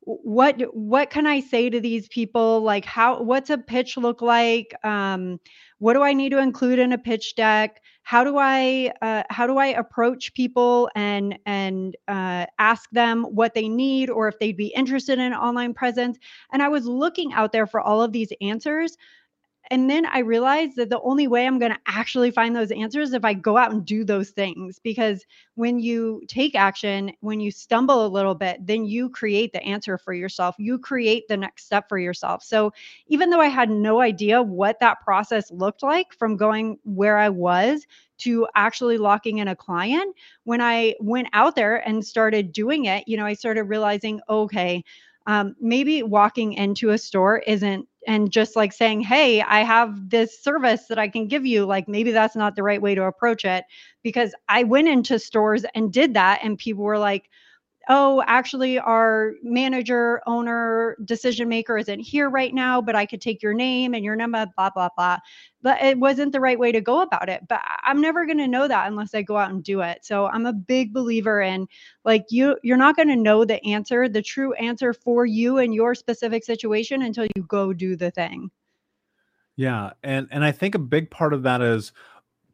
what 0.08 0.62
what 0.74 1.10
can 1.10 1.28
i 1.28 1.42
say 1.42 1.70
to 1.70 1.82
these 1.82 2.08
people? 2.08 2.62
Like 2.62 2.86
how 2.86 3.22
what's 3.22 3.50
a 3.50 3.58
pitch 3.58 3.98
look 3.98 4.22
like? 4.22 4.74
Um 4.86 5.40
what 5.80 5.94
do 5.94 6.02
i 6.02 6.14
need 6.14 6.30
to 6.30 6.40
include 6.40 6.80
in 6.80 6.94
a 6.94 6.98
pitch 6.98 7.36
deck? 7.36 7.82
How 8.04 8.24
do 8.24 8.38
i 8.38 8.94
uh, 9.02 9.24
how 9.30 9.46
do 9.46 9.58
i 9.58 9.68
approach 9.68 10.34
people 10.34 10.90
and 10.96 11.38
and 11.46 11.98
uh, 12.08 12.46
ask 12.58 12.90
them 12.92 13.24
what 13.24 13.54
they 13.54 13.68
need 13.68 14.10
or 14.10 14.30
if 14.30 14.40
they'd 14.40 14.56
be 14.56 14.68
interested 14.68 15.20
in 15.20 15.34
online 15.34 15.74
presence? 15.74 16.18
And 16.54 16.64
i 16.64 16.70
was 16.70 16.86
looking 16.86 17.34
out 17.34 17.52
there 17.52 17.68
for 17.68 17.82
all 17.82 18.02
of 18.02 18.14
these 18.14 18.32
answers 18.40 18.98
and 19.70 19.90
then 19.90 20.06
I 20.06 20.20
realized 20.20 20.76
that 20.78 20.90
the 20.90 21.02
only 21.02 21.28
way 21.28 21.46
I'm 21.46 21.60
going 21.60 21.72
to 21.72 21.80
actually 21.86 22.32
find 22.32 22.56
those 22.56 22.72
answers 22.72 23.14
if 23.14 23.26
I 23.26 23.34
go 23.34 23.58
out 23.58 23.72
and 23.72 23.86
do 23.86 24.04
those 24.04 24.30
things. 24.30 24.80
Because 24.80 25.26
when 25.56 25.80
you 25.80 26.22
take 26.28 26.56
action, 26.56 27.12
when 27.22 27.40
you 27.40 27.52
stumble 27.52 28.06
a 28.06 28.08
little 28.08 28.36
bit, 28.36 28.66
then 28.66 28.86
you 28.86 29.10
create 29.10 29.54
the 29.54 29.64
answer 29.64 29.98
for 29.98 30.14
yourself. 30.14 30.56
You 30.58 30.80
create 30.80 31.28
the 31.28 31.38
next 31.38 31.66
step 31.66 31.90
for 31.90 31.98
yourself. 31.98 32.44
So 32.44 32.72
even 33.08 33.30
though 33.30 33.42
I 33.42 33.48
had 33.48 33.70
no 33.70 34.02
idea 34.02 34.42
what 34.42 34.80
that 34.80 35.02
process 35.02 35.52
looked 35.52 35.84
like 35.84 36.14
from 36.14 36.38
going 36.38 36.80
where 36.84 37.18
I 37.18 37.30
was 37.30 37.86
to 38.20 38.48
actually 38.56 38.98
locking 38.98 39.38
in 39.38 39.48
a 39.48 39.56
client, 39.56 40.16
when 40.44 40.62
I 40.62 40.96
went 41.00 41.28
out 41.34 41.56
there 41.56 41.88
and 41.88 42.06
started 42.06 42.52
doing 42.52 42.86
it, 42.86 43.08
you 43.08 43.18
know, 43.18 43.26
I 43.26 43.34
started 43.34 43.64
realizing, 43.64 44.22
okay, 44.30 44.84
um, 45.28 45.56
maybe 45.60 46.04
walking 46.04 46.54
into 46.54 46.92
a 46.92 46.98
store 46.98 47.40
isn't 47.40 47.88
and 48.08 48.32
just 48.32 48.56
like 48.56 48.74
saying 48.74 49.02
hey 49.02 49.42
i 49.42 49.60
have 49.60 50.10
this 50.10 50.42
service 50.42 50.88
that 50.88 50.98
i 50.98 51.08
can 51.08 51.28
give 51.28 51.46
you 51.46 51.66
like 51.66 51.88
maybe 51.88 52.12
that's 52.12 52.36
not 52.36 52.56
the 52.56 52.64
right 52.64 52.82
way 52.82 52.96
to 52.96 53.04
approach 53.04 53.46
it 53.46 53.66
because 54.02 54.34
i 54.50 54.64
went 54.64 54.88
into 54.88 55.20
stores 55.20 55.66
and 55.76 55.94
did 55.94 56.14
that 56.16 56.40
and 56.42 56.58
people 56.58 56.84
were 56.84 56.98
like 56.98 57.30
oh, 57.90 58.24
actually, 58.28 58.78
our 58.80 59.34
manager, 59.44 60.22
owner, 60.28 60.98
decision 61.06 61.48
maker 61.48 61.78
isn't 61.78 62.00
here 62.00 62.30
right 62.30 62.54
now, 62.54 62.82
but 62.82 62.96
I 62.96 63.06
could 63.06 63.22
take 63.22 63.42
your 63.42 63.54
name 63.54 63.94
and 63.94 64.04
your 64.04 64.16
number, 64.16 64.46
blah, 64.58 64.70
blah, 64.70 64.90
blah. 64.96 65.18
But 65.62 65.82
it 65.82 65.98
wasn't 65.98 66.34
the 66.34 66.40
right 66.40 66.60
way 66.60 66.72
to 66.72 66.82
go 66.82 67.02
about 67.02 67.30
it. 67.30 67.48
But 67.48 67.62
I'm 67.84 68.02
never 68.02 68.26
going 68.26 68.38
to 68.40 68.48
know 68.48 68.68
that 68.68 68.88
unless 68.88 69.14
I 69.14 69.22
go 69.22 69.38
out 69.38 69.52
and 69.52 69.64
do 69.64 69.82
it. 69.82 70.04
So 70.04 70.28
I'm 70.28 70.46
a 70.46 70.54
big 70.54 70.94
believer 70.94 71.42
in 71.42 71.68
like 72.04 72.26
you, 72.30 72.58
you're 72.64 72.78
not 72.78 72.96
going 72.96 73.08
to 73.08 73.16
know 73.16 73.46
the 73.46 73.64
answer, 73.66 74.10
the 74.10 74.22
true 74.22 74.54
answer 74.54 74.94
for 74.94 75.26
you 75.26 75.58
and 75.58 75.74
your 75.74 75.96
specific 75.96 76.44
situation 76.44 77.02
until 77.02 77.28
you 77.36 77.44
go 77.44 77.74
do 77.74 77.96
the 77.96 78.12
thing. 78.12 78.52
Yeah. 79.56 79.92
And, 80.04 80.28
and 80.32 80.44
I 80.44 80.52
think 80.52 80.76
a 80.76 80.80
big 80.80 81.10
part 81.10 81.34
of 81.34 81.44
that 81.44 81.62
is, 81.62 81.92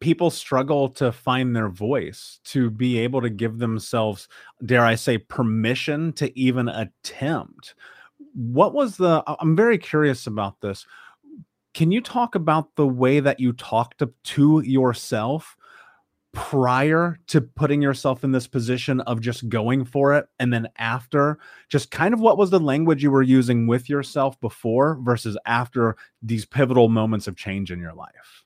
people 0.03 0.29
struggle 0.29 0.89
to 0.89 1.13
find 1.13 1.55
their 1.55 1.69
voice 1.69 2.41
to 2.43 2.69
be 2.69 2.99
able 2.99 3.21
to 3.21 3.29
give 3.29 3.57
themselves 3.57 4.27
dare 4.65 4.83
i 4.83 4.95
say 4.95 5.17
permission 5.17 6.11
to 6.11 6.37
even 6.37 6.67
attempt. 6.67 7.73
What 8.33 8.73
was 8.73 8.97
the 8.97 9.23
i'm 9.39 9.55
very 9.55 9.77
curious 9.77 10.27
about 10.27 10.59
this. 10.59 10.85
Can 11.73 11.89
you 11.89 12.01
talk 12.01 12.35
about 12.35 12.75
the 12.75 12.85
way 12.85 13.21
that 13.21 13.39
you 13.39 13.53
talked 13.53 13.99
to, 13.99 14.11
to 14.23 14.59
yourself 14.59 15.55
prior 16.33 17.17
to 17.27 17.39
putting 17.39 17.81
yourself 17.81 18.25
in 18.25 18.33
this 18.33 18.45
position 18.45 18.99
of 19.01 19.21
just 19.21 19.47
going 19.47 19.85
for 19.85 20.13
it 20.15 20.25
and 20.37 20.51
then 20.51 20.67
after? 20.77 21.39
Just 21.69 21.91
kind 21.91 22.13
of 22.13 22.19
what 22.19 22.37
was 22.37 22.49
the 22.49 22.59
language 22.59 23.01
you 23.01 23.09
were 23.09 23.21
using 23.21 23.67
with 23.67 23.87
yourself 23.87 24.37
before 24.41 24.99
versus 25.01 25.37
after 25.45 25.95
these 26.21 26.45
pivotal 26.45 26.89
moments 26.89 27.25
of 27.25 27.37
change 27.37 27.71
in 27.71 27.79
your 27.79 27.93
life 27.93 28.42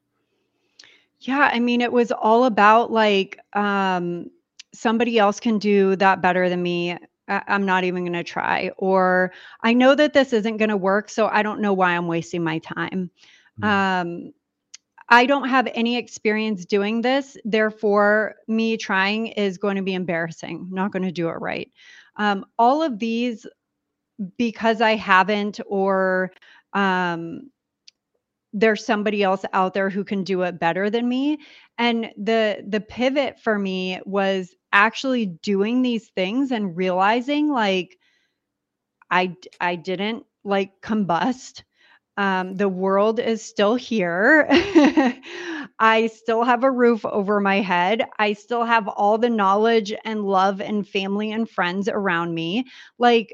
yeah, 1.19 1.49
I 1.51 1.59
mean, 1.59 1.81
it 1.81 1.91
was 1.91 2.11
all 2.11 2.45
about 2.45 2.91
like, 2.91 3.39
um, 3.53 4.29
somebody 4.73 5.17
else 5.17 5.39
can 5.39 5.57
do 5.57 5.95
that 5.95 6.21
better 6.21 6.49
than 6.49 6.61
me. 6.61 6.97
I- 7.27 7.43
I'm 7.47 7.65
not 7.65 7.83
even 7.83 8.03
going 8.03 8.13
to 8.13 8.23
try. 8.23 8.71
Or 8.77 9.33
I 9.61 9.73
know 9.73 9.95
that 9.95 10.13
this 10.13 10.33
isn't 10.33 10.57
going 10.57 10.69
to 10.69 10.77
work. 10.77 11.09
So 11.09 11.27
I 11.27 11.41
don't 11.41 11.61
know 11.61 11.73
why 11.73 11.91
I'm 11.95 12.07
wasting 12.07 12.43
my 12.43 12.59
time. 12.59 13.09
Mm. 13.61 13.65
Um, 13.67 14.33
I 15.09 15.25
don't 15.25 15.47
have 15.47 15.67
any 15.73 15.97
experience 15.97 16.65
doing 16.65 17.01
this. 17.01 17.37
Therefore, 17.45 18.35
me 18.47 18.77
trying 18.77 19.27
is 19.27 19.57
going 19.57 19.77
to 19.77 19.81
be 19.81 19.93
embarrassing. 19.93 20.67
I'm 20.69 20.75
not 20.75 20.91
going 20.91 21.03
to 21.03 21.11
do 21.11 21.29
it 21.29 21.39
right. 21.39 21.71
Um, 22.17 22.45
all 22.59 22.83
of 22.83 22.99
these, 22.99 23.45
because 24.37 24.81
I 24.81 24.95
haven't, 24.95 25.59
or 25.65 26.31
um, 26.73 27.49
there's 28.59 28.85
somebody 28.85 29.23
else 29.23 29.43
out 29.53 29.73
there 29.73 29.89
who 29.89 30.03
can 30.03 30.23
do 30.23 30.41
it 30.43 30.59
better 30.59 30.89
than 30.89 31.07
me 31.07 31.37
and 31.77 32.11
the 32.17 32.63
the 32.67 32.81
pivot 32.81 33.39
for 33.39 33.57
me 33.57 33.99
was 34.05 34.55
actually 34.73 35.25
doing 35.25 35.81
these 35.81 36.09
things 36.09 36.51
and 36.51 36.77
realizing 36.77 37.49
like 37.49 37.97
i 39.11 39.35
i 39.59 39.75
didn't 39.75 40.25
like 40.43 40.81
combust 40.81 41.63
um, 42.17 42.55
the 42.57 42.69
world 42.69 43.21
is 43.21 43.41
still 43.41 43.77
here. 43.77 44.45
I 45.79 46.07
still 46.13 46.43
have 46.43 46.65
a 46.65 46.71
roof 46.71 47.05
over 47.05 47.39
my 47.39 47.61
head. 47.61 48.03
I 48.19 48.33
still 48.33 48.65
have 48.65 48.89
all 48.89 49.17
the 49.17 49.29
knowledge 49.29 49.93
and 50.05 50.25
love 50.25 50.61
and 50.61 50.85
family 50.87 51.31
and 51.31 51.49
friends 51.49 51.89
around 51.89 52.35
me. 52.35 52.65
Like, 52.99 53.33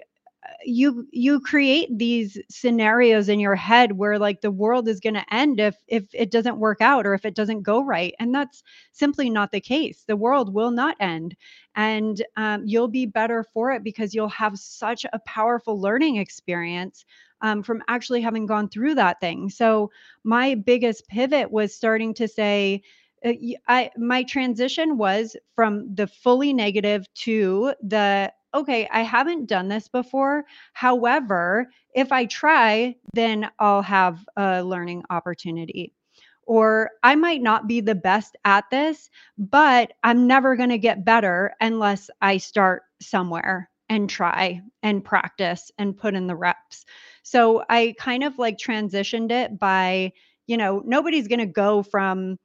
you 0.65 1.07
you 1.12 1.39
create 1.39 1.89
these 1.97 2.38
scenarios 2.50 3.29
in 3.29 3.39
your 3.39 3.55
head 3.55 3.93
where 3.93 4.17
like 4.17 4.41
the 4.41 4.51
world 4.51 4.88
is 4.88 5.00
going 5.00 5.13
to 5.13 5.33
end 5.33 5.59
if 5.59 5.75
if 5.88 6.05
it 6.13 6.31
doesn't 6.31 6.57
work 6.57 6.81
out 6.81 7.05
or 7.05 7.13
if 7.13 7.25
it 7.25 7.35
doesn't 7.35 7.63
go 7.63 7.83
right 7.83 8.13
and 8.19 8.33
that's 8.33 8.63
simply 8.91 9.29
not 9.29 9.51
the 9.51 9.62
case. 9.62 10.03
The 10.07 10.15
world 10.15 10.53
will 10.53 10.71
not 10.71 10.97
end 11.00 11.35
and 11.75 12.23
um, 12.38 12.63
you'll 12.65 12.88
be 12.88 13.05
better 13.05 13.43
for 13.53 13.71
it 13.71 13.83
because 13.83 14.13
you'll 14.13 14.29
have 14.29 14.57
such 14.57 15.05
a 15.12 15.19
powerful 15.19 15.79
learning 15.79 16.17
experience 16.17 17.05
um, 17.41 17.62
from 17.62 17.83
actually 17.88 18.21
having 18.21 18.45
gone 18.45 18.69
through 18.69 18.95
that 18.95 19.19
thing. 19.19 19.50
So 19.50 19.91
my 20.23 20.55
biggest 20.55 21.07
pivot 21.07 21.51
was 21.51 21.75
starting 21.75 22.13
to 22.15 22.27
say 22.27 22.81
uh, 23.25 23.33
I 23.67 23.91
my 23.97 24.23
transition 24.23 24.97
was 24.97 25.35
from 25.55 25.93
the 25.95 26.07
fully 26.07 26.53
negative 26.53 27.05
to 27.15 27.73
the 27.81 28.31
okay, 28.53 28.88
I 28.91 29.01
haven't 29.01 29.48
done 29.48 29.67
this 29.67 29.88
before. 29.88 30.45
However, 30.74 31.69
if 31.95 32.12
I 32.12 32.25
try, 32.25 32.95
then 33.13 33.50
I'll 33.60 33.81
have 33.81 34.19
a 34.38 34.63
learning 34.63 35.03
opportunity. 35.10 35.93
Or 36.45 36.91
I 37.03 37.15
might 37.15 37.41
not 37.41 37.67
be 37.67 37.79
the 37.79 37.95
best 37.95 38.36
at 38.43 38.65
this, 38.69 39.10
but 39.38 39.93
I'm 40.03 40.27
never 40.27 40.55
going 40.55 40.69
to 40.69 40.77
get 40.77 41.05
better 41.05 41.53
unless 41.62 42.10
I 42.22 42.38
start 42.38 42.83
somewhere 43.01 43.69
and 43.89 44.10
try 44.10 44.62
and 44.81 45.03
practice 45.03 45.72
and 45.77 45.98
put 45.98 46.15
in 46.15 46.27
the 46.27 46.36
reps. 46.36 46.86
So 47.24 47.63
I 47.69 47.95
kind 47.98 48.24
of 48.24 48.38
like 48.39 48.57
transitioned 48.57 49.31
it 49.31 49.57
by, 49.57 50.12
you 50.48 50.57
know, 50.57 50.81
nobody's 50.86 51.27
going 51.27 51.39
to 51.39 51.46
go 51.46 51.83
from, 51.83 52.37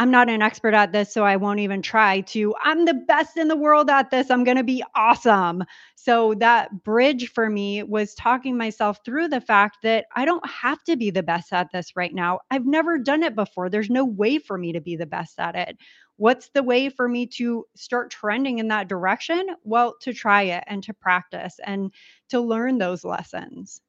I'm 0.00 0.12
not 0.12 0.28
an 0.30 0.42
expert 0.42 0.74
at 0.74 0.92
this, 0.92 1.12
so 1.12 1.24
I 1.24 1.36
won't 1.36 1.58
even 1.58 1.82
try 1.82 2.20
to. 2.20 2.54
I'm 2.62 2.84
the 2.84 2.94
best 2.94 3.36
in 3.36 3.48
the 3.48 3.56
world 3.56 3.90
at 3.90 4.10
this. 4.10 4.30
I'm 4.30 4.44
going 4.44 4.56
to 4.56 4.62
be 4.62 4.84
awesome. 4.94 5.64
So 5.96 6.34
that 6.34 6.84
bridge 6.84 7.32
for 7.32 7.50
me 7.50 7.82
was 7.82 8.14
talking 8.14 8.56
myself 8.56 9.00
through 9.04 9.28
the 9.28 9.40
fact 9.40 9.78
that 9.82 10.06
I 10.14 10.24
don't 10.24 10.48
have 10.48 10.84
to 10.84 10.96
be 10.96 11.10
the 11.10 11.24
best 11.24 11.52
at 11.52 11.72
this 11.72 11.96
right 11.96 12.14
now. 12.14 12.38
I've 12.48 12.64
never 12.64 12.96
done 12.98 13.24
it 13.24 13.34
before. 13.34 13.68
There's 13.68 13.90
no 13.90 14.04
way 14.04 14.38
for 14.38 14.56
me 14.56 14.72
to 14.72 14.80
be 14.80 14.94
the 14.94 15.06
best 15.06 15.40
at 15.40 15.56
it. 15.56 15.76
What's 16.16 16.48
the 16.50 16.62
way 16.62 16.90
for 16.90 17.08
me 17.08 17.26
to 17.38 17.66
start 17.74 18.10
trending 18.12 18.58
in 18.58 18.68
that 18.68 18.88
direction? 18.88 19.48
Well, 19.64 19.96
to 20.02 20.12
try 20.12 20.42
it 20.42 20.62
and 20.68 20.80
to 20.84 20.94
practice 20.94 21.58
and 21.64 21.92
to 22.28 22.40
learn 22.40 22.78
those 22.78 23.04
lessons. 23.04 23.80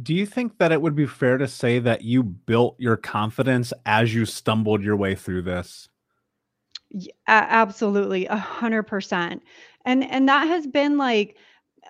Do 0.00 0.14
you 0.14 0.26
think 0.26 0.58
that 0.58 0.72
it 0.72 0.80
would 0.80 0.94
be 0.94 1.06
fair 1.06 1.38
to 1.38 1.48
say 1.48 1.78
that 1.80 2.02
you 2.02 2.22
built 2.22 2.76
your 2.78 2.96
confidence 2.96 3.72
as 3.84 4.14
you 4.14 4.26
stumbled 4.26 4.82
your 4.82 4.96
way 4.96 5.14
through 5.14 5.42
this? 5.42 5.88
Yeah, 6.90 7.10
absolutely, 7.26 8.26
a 8.26 8.36
hundred 8.36 8.84
percent. 8.84 9.42
And 9.84 10.04
and 10.04 10.28
that 10.28 10.46
has 10.46 10.66
been 10.66 10.98
like 10.98 11.36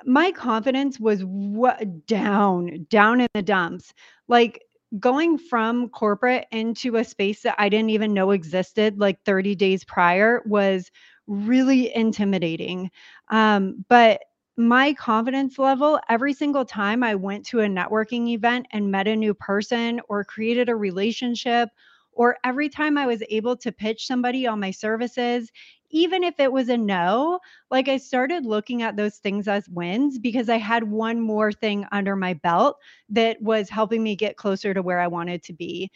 my 0.04 0.32
confidence 0.32 0.98
was 1.00 1.22
what 1.24 2.06
down, 2.06 2.86
down 2.88 3.20
in 3.20 3.28
the 3.34 3.42
dumps. 3.42 3.92
Like 4.28 4.62
going 4.98 5.38
from 5.38 5.88
corporate 5.90 6.46
into 6.50 6.96
a 6.96 7.04
space 7.04 7.42
that 7.42 7.56
I 7.58 7.68
didn't 7.68 7.90
even 7.90 8.14
know 8.14 8.30
existed 8.30 8.98
like 8.98 9.22
30 9.24 9.54
days 9.54 9.84
prior 9.84 10.42
was 10.46 10.90
really 11.26 11.94
intimidating. 11.94 12.90
Um, 13.28 13.84
but 13.88 14.22
my 14.58 14.92
confidence 14.94 15.56
level 15.56 16.00
every 16.08 16.32
single 16.32 16.64
time 16.64 17.04
I 17.04 17.14
went 17.14 17.46
to 17.46 17.60
a 17.60 17.68
networking 17.68 18.28
event 18.30 18.66
and 18.72 18.90
met 18.90 19.06
a 19.06 19.14
new 19.14 19.32
person 19.32 20.00
or 20.08 20.24
created 20.24 20.68
a 20.68 20.74
relationship, 20.74 21.68
or 22.10 22.36
every 22.42 22.68
time 22.68 22.98
I 22.98 23.06
was 23.06 23.22
able 23.30 23.56
to 23.58 23.70
pitch 23.70 24.04
somebody 24.04 24.48
on 24.48 24.58
my 24.58 24.72
services, 24.72 25.52
even 25.90 26.24
if 26.24 26.40
it 26.40 26.52
was 26.52 26.68
a 26.70 26.76
no, 26.76 27.38
like 27.70 27.86
I 27.88 27.98
started 27.98 28.44
looking 28.44 28.82
at 28.82 28.96
those 28.96 29.18
things 29.18 29.46
as 29.46 29.68
wins 29.68 30.18
because 30.18 30.48
I 30.48 30.58
had 30.58 30.82
one 30.82 31.20
more 31.20 31.52
thing 31.52 31.86
under 31.92 32.16
my 32.16 32.34
belt 32.34 32.78
that 33.10 33.40
was 33.40 33.70
helping 33.70 34.02
me 34.02 34.16
get 34.16 34.36
closer 34.36 34.74
to 34.74 34.82
where 34.82 34.98
I 34.98 35.06
wanted 35.06 35.44
to 35.44 35.52
be. 35.52 35.88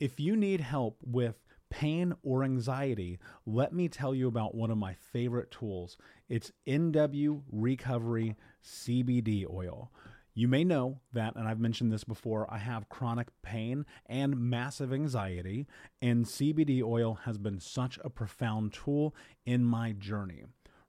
If 0.00 0.18
you 0.18 0.36
need 0.36 0.62
help 0.62 0.96
with 1.04 1.36
pain 1.70 2.14
or 2.22 2.44
anxiety, 2.44 3.18
let 3.46 3.72
me 3.72 3.88
tell 3.88 4.14
you 4.14 4.28
about 4.28 4.54
one 4.54 4.70
of 4.70 4.78
my 4.78 4.94
favorite 4.94 5.50
tools. 5.50 5.96
It's 6.28 6.52
NW 6.66 7.42
Recovery 7.50 8.36
CBD 8.64 9.44
oil. 9.50 9.90
You 10.36 10.48
may 10.48 10.64
know 10.64 10.98
that, 11.12 11.36
and 11.36 11.46
I've 11.46 11.60
mentioned 11.60 11.92
this 11.92 12.02
before, 12.02 12.52
I 12.52 12.58
have 12.58 12.88
chronic 12.88 13.28
pain 13.42 13.86
and 14.06 14.36
massive 14.36 14.92
anxiety, 14.92 15.68
and 16.02 16.24
CBD 16.24 16.82
oil 16.82 17.20
has 17.24 17.38
been 17.38 17.60
such 17.60 18.00
a 18.02 18.10
profound 18.10 18.72
tool 18.72 19.14
in 19.46 19.64
my 19.64 19.92
journey. 19.92 20.44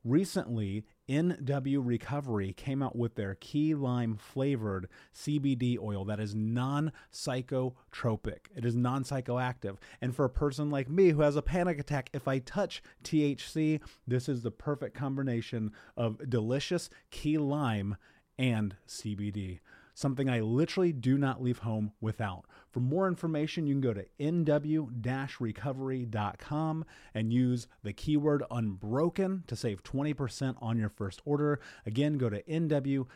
Recently, 0.05 0.85
NW 1.09 1.79
Recovery 1.83 2.53
came 2.53 2.83
out 2.83 2.95
with 2.95 3.15
their 3.15 3.33
key 3.33 3.73
lime 3.73 4.17
flavored 4.17 4.87
CBD 5.15 5.79
oil 5.79 6.05
that 6.05 6.19
is 6.19 6.35
non 6.35 6.91
psychotropic. 7.11 8.45
It 8.55 8.65
is 8.65 8.75
non 8.75 9.03
psychoactive. 9.03 9.77
And 10.01 10.15
for 10.15 10.23
a 10.23 10.29
person 10.29 10.69
like 10.69 10.87
me 10.87 11.09
who 11.09 11.21
has 11.21 11.35
a 11.35 11.41
panic 11.41 11.79
attack, 11.79 12.11
if 12.13 12.27
I 12.27 12.37
touch 12.37 12.83
THC, 13.03 13.81
this 14.07 14.29
is 14.29 14.43
the 14.43 14.51
perfect 14.51 14.95
combination 14.95 15.71
of 15.97 16.29
delicious 16.29 16.87
key 17.09 17.39
lime 17.39 17.97
and 18.37 18.75
CBD 18.87 19.59
something 19.95 20.29
I 20.29 20.41
literally 20.41 20.91
do 20.91 21.17
not 21.17 21.41
leave 21.41 21.59
home 21.59 21.91
without. 21.99 22.45
For 22.69 22.81
more 22.81 23.07
information, 23.07 23.65
you 23.65 23.73
can 23.73 23.81
go 23.81 23.93
to 23.93 24.05
nw 24.19 25.39
recovery.com 25.39 26.85
and 27.13 27.33
use 27.33 27.67
the 27.81 27.93
keyword 27.93 28.43
unbroken 28.51 29.43
to 29.47 29.55
save 29.55 29.81
20% 29.83 30.55
on 30.61 30.77
your 30.77 30.89
first 30.89 31.21
order. 31.25 31.59
Again, 31.85 32.17
go 32.17 32.29
to 32.29 32.43
nw 32.43 33.07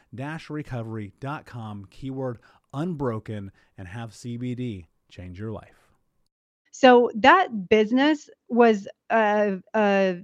recovery.com, 0.50 1.88
keyword 1.92 2.40
unbroken, 2.74 3.52
and 3.78 3.88
have 3.88 4.12
CBD 4.12 4.86
change 5.10 5.40
your 5.40 5.52
life. 5.52 5.76
So 6.72 7.12
that 7.16 7.68
business 7.68 8.30
was 8.48 8.88
a, 9.10 9.58
a 9.76 10.22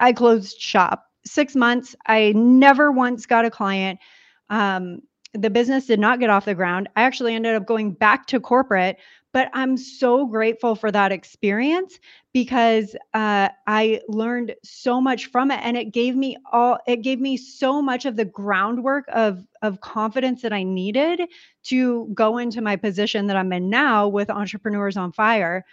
I 0.00 0.12
closed 0.12 0.58
shop. 0.58 1.04
Six 1.24 1.54
months, 1.54 1.94
I 2.06 2.32
never 2.34 2.90
once 2.90 3.26
got 3.26 3.44
a 3.44 3.50
client. 3.50 4.00
Um, 4.52 5.00
the 5.34 5.50
business 5.50 5.86
did 5.86 5.98
not 5.98 6.20
get 6.20 6.30
off 6.30 6.44
the 6.44 6.54
ground. 6.54 6.88
I 6.94 7.02
actually 7.02 7.34
ended 7.34 7.54
up 7.54 7.66
going 7.66 7.92
back 7.92 8.26
to 8.28 8.38
corporate, 8.38 8.98
but 9.32 9.48
I'm 9.54 9.78
so 9.78 10.26
grateful 10.26 10.74
for 10.74 10.92
that 10.92 11.10
experience 11.10 11.98
because 12.34 12.94
uh, 13.14 13.48
I 13.66 14.02
learned 14.08 14.54
so 14.62 15.00
much 15.00 15.26
from 15.26 15.50
it, 15.50 15.60
and 15.62 15.76
it 15.76 15.92
gave 15.92 16.16
me 16.16 16.36
all. 16.52 16.78
It 16.86 17.02
gave 17.02 17.18
me 17.18 17.38
so 17.38 17.80
much 17.80 18.04
of 18.04 18.16
the 18.16 18.26
groundwork 18.26 19.06
of 19.08 19.42
of 19.62 19.80
confidence 19.80 20.42
that 20.42 20.52
I 20.52 20.64
needed 20.64 21.22
to 21.64 22.10
go 22.12 22.36
into 22.36 22.60
my 22.60 22.76
position 22.76 23.26
that 23.28 23.36
I'm 23.36 23.52
in 23.54 23.70
now 23.70 24.08
with 24.08 24.28
Entrepreneurs 24.28 24.98
on 24.98 25.12
Fire. 25.12 25.64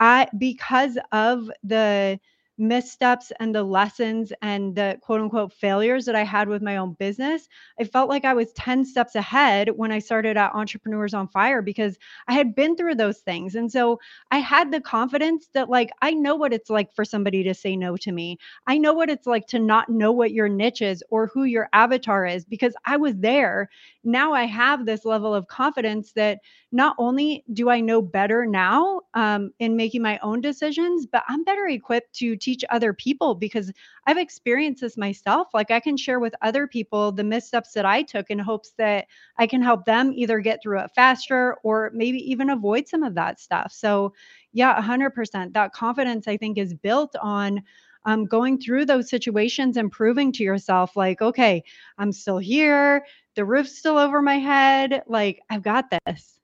I 0.00 0.28
because 0.36 0.98
of 1.12 1.50
the 1.62 2.20
missteps 2.58 3.32
and 3.40 3.54
the 3.54 3.62
lessons 3.62 4.32
and 4.42 4.74
the 4.74 4.98
quote 5.02 5.20
unquote 5.20 5.52
failures 5.52 6.04
that 6.06 6.16
I 6.16 6.24
had 6.24 6.48
with 6.48 6.62
my 6.62 6.76
own 6.76 6.94
business, 6.94 7.48
I 7.80 7.84
felt 7.84 8.08
like 8.08 8.24
I 8.24 8.34
was 8.34 8.52
10 8.52 8.84
steps 8.84 9.14
ahead 9.14 9.70
when 9.76 9.92
I 9.92 9.98
started 10.00 10.36
at 10.36 10.54
Entrepreneurs 10.54 11.14
on 11.14 11.28
Fire 11.28 11.62
because 11.62 11.98
I 12.26 12.34
had 12.34 12.54
been 12.54 12.76
through 12.76 12.96
those 12.96 13.18
things. 13.18 13.54
And 13.54 13.70
so 13.70 14.00
I 14.30 14.38
had 14.38 14.70
the 14.72 14.80
confidence 14.80 15.48
that, 15.54 15.68
like, 15.70 15.90
I 16.02 16.12
know 16.12 16.34
what 16.36 16.52
it's 16.52 16.70
like 16.70 16.92
for 16.92 17.04
somebody 17.04 17.42
to 17.44 17.54
say 17.54 17.76
no 17.76 17.96
to 17.98 18.12
me. 18.12 18.38
I 18.66 18.78
know 18.78 18.92
what 18.92 19.10
it's 19.10 19.26
like 19.26 19.46
to 19.48 19.58
not 19.58 19.88
know 19.88 20.12
what 20.12 20.32
your 20.32 20.48
niche 20.48 20.82
is 20.82 21.02
or 21.10 21.26
who 21.28 21.44
your 21.44 21.68
avatar 21.72 22.26
is 22.26 22.44
because 22.44 22.74
I 22.84 22.96
was 22.96 23.14
there. 23.16 23.68
Now 24.08 24.32
I 24.32 24.44
have 24.46 24.86
this 24.86 25.04
level 25.04 25.34
of 25.34 25.46
confidence 25.48 26.12
that 26.14 26.40
not 26.72 26.96
only 26.98 27.44
do 27.52 27.70
I 27.70 27.80
know 27.80 28.02
better 28.02 28.46
now 28.46 29.02
um, 29.14 29.50
in 29.58 29.76
making 29.76 30.02
my 30.02 30.18
own 30.22 30.40
decisions, 30.40 31.06
but 31.06 31.24
I'm 31.28 31.44
better 31.44 31.66
equipped 31.66 32.14
to 32.16 32.36
teach 32.36 32.64
other 32.70 32.92
people 32.92 33.34
because 33.34 33.72
I've 34.06 34.18
experienced 34.18 34.80
this 34.80 34.96
myself. 34.96 35.48
Like 35.52 35.70
I 35.70 35.80
can 35.80 35.96
share 35.96 36.20
with 36.20 36.34
other 36.42 36.66
people 36.66 37.12
the 37.12 37.24
missteps 37.24 37.72
that 37.74 37.84
I 37.86 38.02
took 38.02 38.30
in 38.30 38.38
hopes 38.38 38.72
that 38.78 39.06
I 39.38 39.46
can 39.46 39.62
help 39.62 39.84
them 39.84 40.12
either 40.14 40.40
get 40.40 40.60
through 40.62 40.80
it 40.80 40.90
faster 40.94 41.56
or 41.62 41.90
maybe 41.94 42.18
even 42.30 42.50
avoid 42.50 42.88
some 42.88 43.02
of 43.02 43.14
that 43.14 43.40
stuff. 43.40 43.72
So, 43.72 44.14
yeah, 44.52 44.74
100%. 44.74 45.54
That 45.54 45.72
confidence, 45.72 46.26
I 46.28 46.36
think, 46.36 46.58
is 46.58 46.74
built 46.74 47.14
on. 47.20 47.62
Um, 48.04 48.24
going 48.24 48.58
through 48.58 48.86
those 48.86 49.10
situations 49.10 49.76
and 49.76 49.90
proving 49.90 50.32
to 50.32 50.42
yourself, 50.42 50.96
like, 50.96 51.20
okay, 51.20 51.62
I'm 51.98 52.12
still 52.12 52.38
here. 52.38 53.04
The 53.38 53.44
roof's 53.44 53.78
still 53.78 53.98
over 53.98 54.20
my 54.20 54.40
head. 54.40 55.04
Like, 55.06 55.42
I've 55.48 55.62
got 55.62 55.90
this 55.90 56.37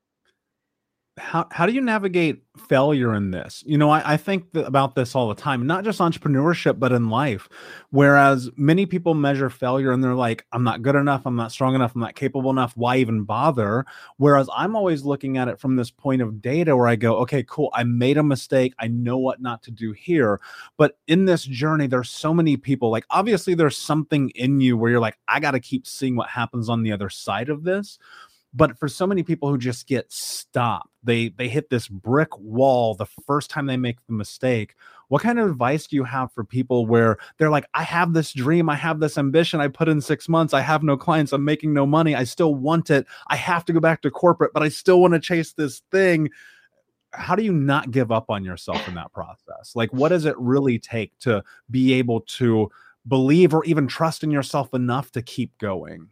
how 1.16 1.46
how 1.52 1.64
do 1.64 1.72
you 1.72 1.80
navigate 1.80 2.42
failure 2.68 3.14
in 3.14 3.30
this? 3.30 3.62
You 3.66 3.78
know, 3.78 3.88
I, 3.88 4.14
I 4.14 4.16
think 4.16 4.46
about 4.54 4.96
this 4.96 5.14
all 5.14 5.28
the 5.28 5.34
time, 5.34 5.64
not 5.64 5.84
just 5.84 6.00
entrepreneurship, 6.00 6.80
but 6.80 6.90
in 6.90 7.08
life. 7.08 7.48
Whereas 7.90 8.50
many 8.56 8.84
people 8.84 9.14
measure 9.14 9.48
failure 9.48 9.92
and 9.92 10.02
they're 10.02 10.14
like, 10.14 10.44
I'm 10.50 10.64
not 10.64 10.82
good 10.82 10.96
enough, 10.96 11.22
I'm 11.24 11.36
not 11.36 11.52
strong 11.52 11.76
enough, 11.76 11.94
I'm 11.94 12.00
not 12.00 12.16
capable 12.16 12.50
enough. 12.50 12.76
Why 12.76 12.96
even 12.96 13.22
bother? 13.22 13.84
Whereas 14.16 14.48
I'm 14.56 14.74
always 14.74 15.04
looking 15.04 15.38
at 15.38 15.46
it 15.46 15.60
from 15.60 15.76
this 15.76 15.90
point 15.90 16.20
of 16.20 16.42
data 16.42 16.76
where 16.76 16.88
I 16.88 16.96
go, 16.96 17.18
okay, 17.18 17.44
cool, 17.46 17.70
I 17.72 17.84
made 17.84 18.18
a 18.18 18.22
mistake. 18.22 18.74
I 18.80 18.88
know 18.88 19.18
what 19.18 19.40
not 19.40 19.62
to 19.64 19.70
do 19.70 19.92
here. 19.92 20.40
But 20.76 20.98
in 21.06 21.26
this 21.26 21.44
journey, 21.44 21.86
there's 21.86 22.10
so 22.10 22.34
many 22.34 22.56
people, 22.56 22.90
like 22.90 23.06
obviously 23.10 23.54
there's 23.54 23.76
something 23.76 24.30
in 24.30 24.60
you 24.60 24.76
where 24.76 24.90
you're 24.90 25.00
like, 25.00 25.18
I 25.28 25.38
got 25.38 25.52
to 25.52 25.60
keep 25.60 25.86
seeing 25.86 26.16
what 26.16 26.28
happens 26.28 26.68
on 26.68 26.82
the 26.82 26.90
other 26.90 27.08
side 27.08 27.50
of 27.50 27.62
this 27.62 28.00
but 28.54 28.78
for 28.78 28.88
so 28.88 29.06
many 29.06 29.22
people 29.22 29.48
who 29.48 29.58
just 29.58 29.86
get 29.86 30.10
stopped 30.12 30.90
they 31.02 31.28
they 31.30 31.48
hit 31.48 31.70
this 31.70 31.88
brick 31.88 32.36
wall 32.38 32.94
the 32.94 33.06
first 33.26 33.50
time 33.50 33.66
they 33.66 33.76
make 33.76 33.98
the 34.06 34.12
mistake 34.12 34.74
what 35.08 35.22
kind 35.22 35.38
of 35.38 35.48
advice 35.48 35.86
do 35.86 35.96
you 35.96 36.04
have 36.04 36.32
for 36.32 36.44
people 36.44 36.86
where 36.86 37.18
they're 37.38 37.50
like 37.50 37.66
i 37.74 37.82
have 37.82 38.12
this 38.12 38.32
dream 38.32 38.68
i 38.68 38.74
have 38.76 39.00
this 39.00 39.18
ambition 39.18 39.60
i 39.60 39.68
put 39.68 39.88
in 39.88 40.00
six 40.00 40.28
months 40.28 40.54
i 40.54 40.60
have 40.60 40.82
no 40.82 40.96
clients 40.96 41.32
i'm 41.32 41.44
making 41.44 41.72
no 41.72 41.86
money 41.86 42.14
i 42.14 42.24
still 42.24 42.54
want 42.54 42.90
it 42.90 43.06
i 43.28 43.36
have 43.36 43.64
to 43.64 43.72
go 43.72 43.80
back 43.80 44.00
to 44.02 44.10
corporate 44.10 44.52
but 44.52 44.62
i 44.62 44.68
still 44.68 45.00
want 45.00 45.14
to 45.14 45.20
chase 45.20 45.52
this 45.52 45.82
thing. 45.90 46.30
How 47.12 47.36
do 47.36 47.44
you 47.44 47.52
not 47.52 47.92
give 47.92 48.10
up 48.10 48.28
on 48.28 48.44
yourself 48.44 48.88
in 48.88 48.94
that 48.94 49.12
process? 49.12 49.72
Like 49.76 49.92
what 49.92 50.08
does 50.08 50.24
it 50.24 50.36
really 50.36 50.78
take 50.78 51.16
to 51.20 51.44
be 51.70 51.92
able 51.94 52.22
to 52.22 52.70
believe 53.06 53.54
or 53.54 53.64
even 53.64 53.86
trust 53.86 54.24
in 54.24 54.30
yourself 54.30 54.74
enough 54.74 55.12
to 55.12 55.22
keep 55.22 55.56
going 55.58 56.08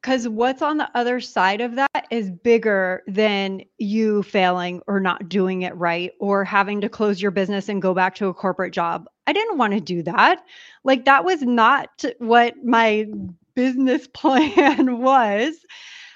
because 0.00 0.28
what's 0.28 0.62
on 0.62 0.78
the 0.78 0.90
other 0.94 1.20
side 1.20 1.60
of 1.60 1.76
that 1.76 2.06
is 2.10 2.30
bigger 2.30 3.02
than 3.06 3.62
you 3.78 4.22
failing 4.22 4.80
or 4.86 4.98
not 4.98 5.28
doing 5.28 5.62
it 5.62 5.76
right 5.76 6.12
or 6.18 6.44
having 6.44 6.80
to 6.80 6.88
close 6.88 7.20
your 7.20 7.30
business 7.30 7.68
and 7.68 7.82
go 7.82 7.92
back 7.92 8.14
to 8.14 8.28
a 8.28 8.34
corporate 8.34 8.72
job. 8.72 9.06
I 9.26 9.32
didn't 9.32 9.58
want 9.58 9.74
to 9.74 9.80
do 9.80 10.02
that. 10.04 10.42
Like, 10.84 11.04
that 11.04 11.24
was 11.24 11.42
not 11.42 12.04
what 12.18 12.54
my 12.64 13.06
business 13.54 14.06
plan 14.14 14.98
was. 14.98 15.54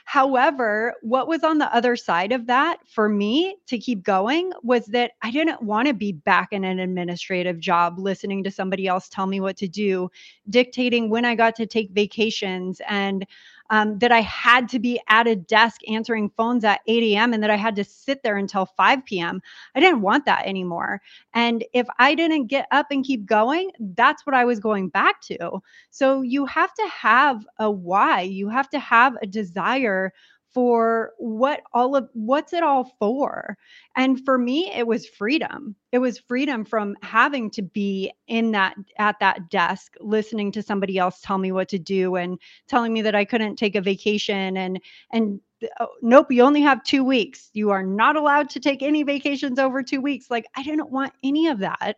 However, 0.06 0.94
what 1.00 1.28
was 1.28 1.42
on 1.42 1.58
the 1.58 1.74
other 1.74 1.96
side 1.96 2.32
of 2.32 2.46
that 2.46 2.78
for 2.86 3.08
me 3.08 3.56
to 3.66 3.78
keep 3.78 4.02
going 4.02 4.52
was 4.62 4.84
that 4.86 5.12
I 5.22 5.30
didn't 5.30 5.62
want 5.62 5.88
to 5.88 5.94
be 5.94 6.12
back 6.12 6.52
in 6.52 6.62
an 6.62 6.78
administrative 6.78 7.58
job, 7.58 7.98
listening 7.98 8.44
to 8.44 8.50
somebody 8.50 8.86
else 8.86 9.08
tell 9.08 9.26
me 9.26 9.40
what 9.40 9.56
to 9.56 9.68
do, 9.68 10.10
dictating 10.50 11.08
when 11.08 11.24
I 11.24 11.34
got 11.34 11.56
to 11.56 11.66
take 11.66 11.90
vacations 11.90 12.82
and 12.86 13.26
um, 13.74 13.98
that 13.98 14.12
I 14.12 14.20
had 14.20 14.68
to 14.68 14.78
be 14.78 15.00
at 15.08 15.26
a 15.26 15.34
desk 15.34 15.80
answering 15.88 16.30
phones 16.36 16.62
at 16.62 16.80
8 16.86 17.02
a.m. 17.02 17.32
and 17.32 17.42
that 17.42 17.50
I 17.50 17.56
had 17.56 17.74
to 17.74 17.82
sit 17.82 18.22
there 18.22 18.36
until 18.36 18.66
5 18.66 19.04
p.m. 19.04 19.42
I 19.74 19.80
didn't 19.80 20.00
want 20.00 20.26
that 20.26 20.46
anymore. 20.46 21.02
And 21.32 21.64
if 21.72 21.88
I 21.98 22.14
didn't 22.14 22.46
get 22.46 22.68
up 22.70 22.86
and 22.92 23.04
keep 23.04 23.26
going, 23.26 23.72
that's 23.96 24.24
what 24.24 24.36
I 24.36 24.44
was 24.44 24.60
going 24.60 24.90
back 24.90 25.20
to. 25.22 25.60
So 25.90 26.22
you 26.22 26.46
have 26.46 26.72
to 26.74 26.86
have 26.88 27.44
a 27.58 27.68
why, 27.68 28.20
you 28.20 28.48
have 28.48 28.70
to 28.70 28.78
have 28.78 29.16
a 29.20 29.26
desire 29.26 30.12
for 30.54 31.12
what 31.18 31.62
all 31.74 31.96
of 31.96 32.08
what's 32.12 32.52
it 32.52 32.62
all 32.62 32.94
for? 32.98 33.58
And 33.96 34.24
for 34.24 34.38
me 34.38 34.70
it 34.72 34.86
was 34.86 35.06
freedom. 35.06 35.74
It 35.90 35.98
was 35.98 36.18
freedom 36.18 36.64
from 36.64 36.96
having 37.02 37.50
to 37.50 37.62
be 37.62 38.12
in 38.28 38.52
that 38.52 38.76
at 38.98 39.18
that 39.20 39.50
desk 39.50 39.94
listening 40.00 40.52
to 40.52 40.62
somebody 40.62 40.96
else 40.96 41.20
tell 41.20 41.38
me 41.38 41.52
what 41.52 41.68
to 41.70 41.78
do 41.78 42.14
and 42.16 42.38
telling 42.68 42.92
me 42.92 43.02
that 43.02 43.14
i 43.14 43.24
couldn't 43.24 43.56
take 43.56 43.74
a 43.74 43.80
vacation 43.80 44.56
and 44.56 44.80
and 45.12 45.40
oh, 45.80 45.88
nope 46.02 46.30
you 46.30 46.42
only 46.42 46.62
have 46.62 46.82
2 46.84 47.04
weeks. 47.04 47.50
You 47.52 47.70
are 47.70 47.82
not 47.82 48.16
allowed 48.16 48.48
to 48.50 48.60
take 48.60 48.82
any 48.82 49.02
vacations 49.02 49.58
over 49.58 49.82
2 49.82 50.00
weeks. 50.00 50.30
Like 50.30 50.46
i 50.56 50.62
didn't 50.62 50.90
want 50.90 51.12
any 51.22 51.48
of 51.48 51.58
that. 51.58 51.96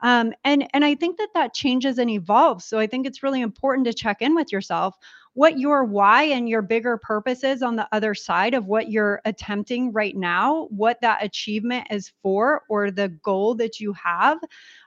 Um, 0.00 0.32
and 0.44 0.68
and 0.74 0.84
i 0.84 0.94
think 0.94 1.18
that 1.18 1.30
that 1.34 1.54
changes 1.54 1.98
and 1.98 2.10
evolves. 2.10 2.64
So 2.64 2.78
i 2.78 2.86
think 2.86 3.06
it's 3.06 3.22
really 3.22 3.40
important 3.40 3.86
to 3.86 3.94
check 3.94 4.22
in 4.22 4.34
with 4.34 4.52
yourself 4.52 4.96
what 5.36 5.58
your 5.58 5.84
why 5.84 6.22
and 6.22 6.48
your 6.48 6.62
bigger 6.62 6.96
purpose 6.96 7.44
is 7.44 7.62
on 7.62 7.76
the 7.76 7.86
other 7.92 8.14
side 8.14 8.54
of 8.54 8.68
what 8.68 8.90
you're 8.90 9.20
attempting 9.26 9.92
right 9.92 10.16
now, 10.16 10.66
what 10.70 10.98
that 11.02 11.22
achievement 11.22 11.86
is 11.90 12.10
for, 12.22 12.62
or 12.70 12.90
the 12.90 13.10
goal 13.10 13.54
that 13.54 13.78
you 13.78 13.92
have, 13.92 14.38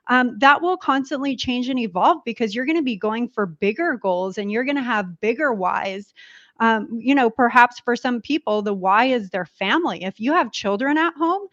um, 0.08 0.40
that 0.40 0.60
will 0.60 0.76
constantly 0.76 1.36
change 1.36 1.70
and 1.70 1.78
evolve 1.78 2.18
because 2.26 2.56
you're 2.56 2.66
going 2.66 2.80
to 2.80 2.82
be 2.82 2.96
going 2.96 3.30
for 3.30 3.46
bigger 3.46 3.96
goals 4.02 4.40
and 4.40 4.52
you're 4.52 4.64
going 4.64 4.76
to 4.76 4.82
have 4.82 5.22
bigger 5.22 5.54
whys. 5.54 6.16
Um, 6.60 6.88
you 7.00 7.14
know, 7.14 7.30
perhaps 7.30 7.80
for 7.80 7.96
some 7.96 8.20
people, 8.20 8.64
the 8.64 8.74
why 8.74 9.06
is 9.06 9.30
their 9.30 9.46
family. 9.46 10.04
If 10.04 10.20
you 10.20 10.34
have 10.34 10.52
children 10.52 10.98
at 10.98 11.14
home, 11.14 11.48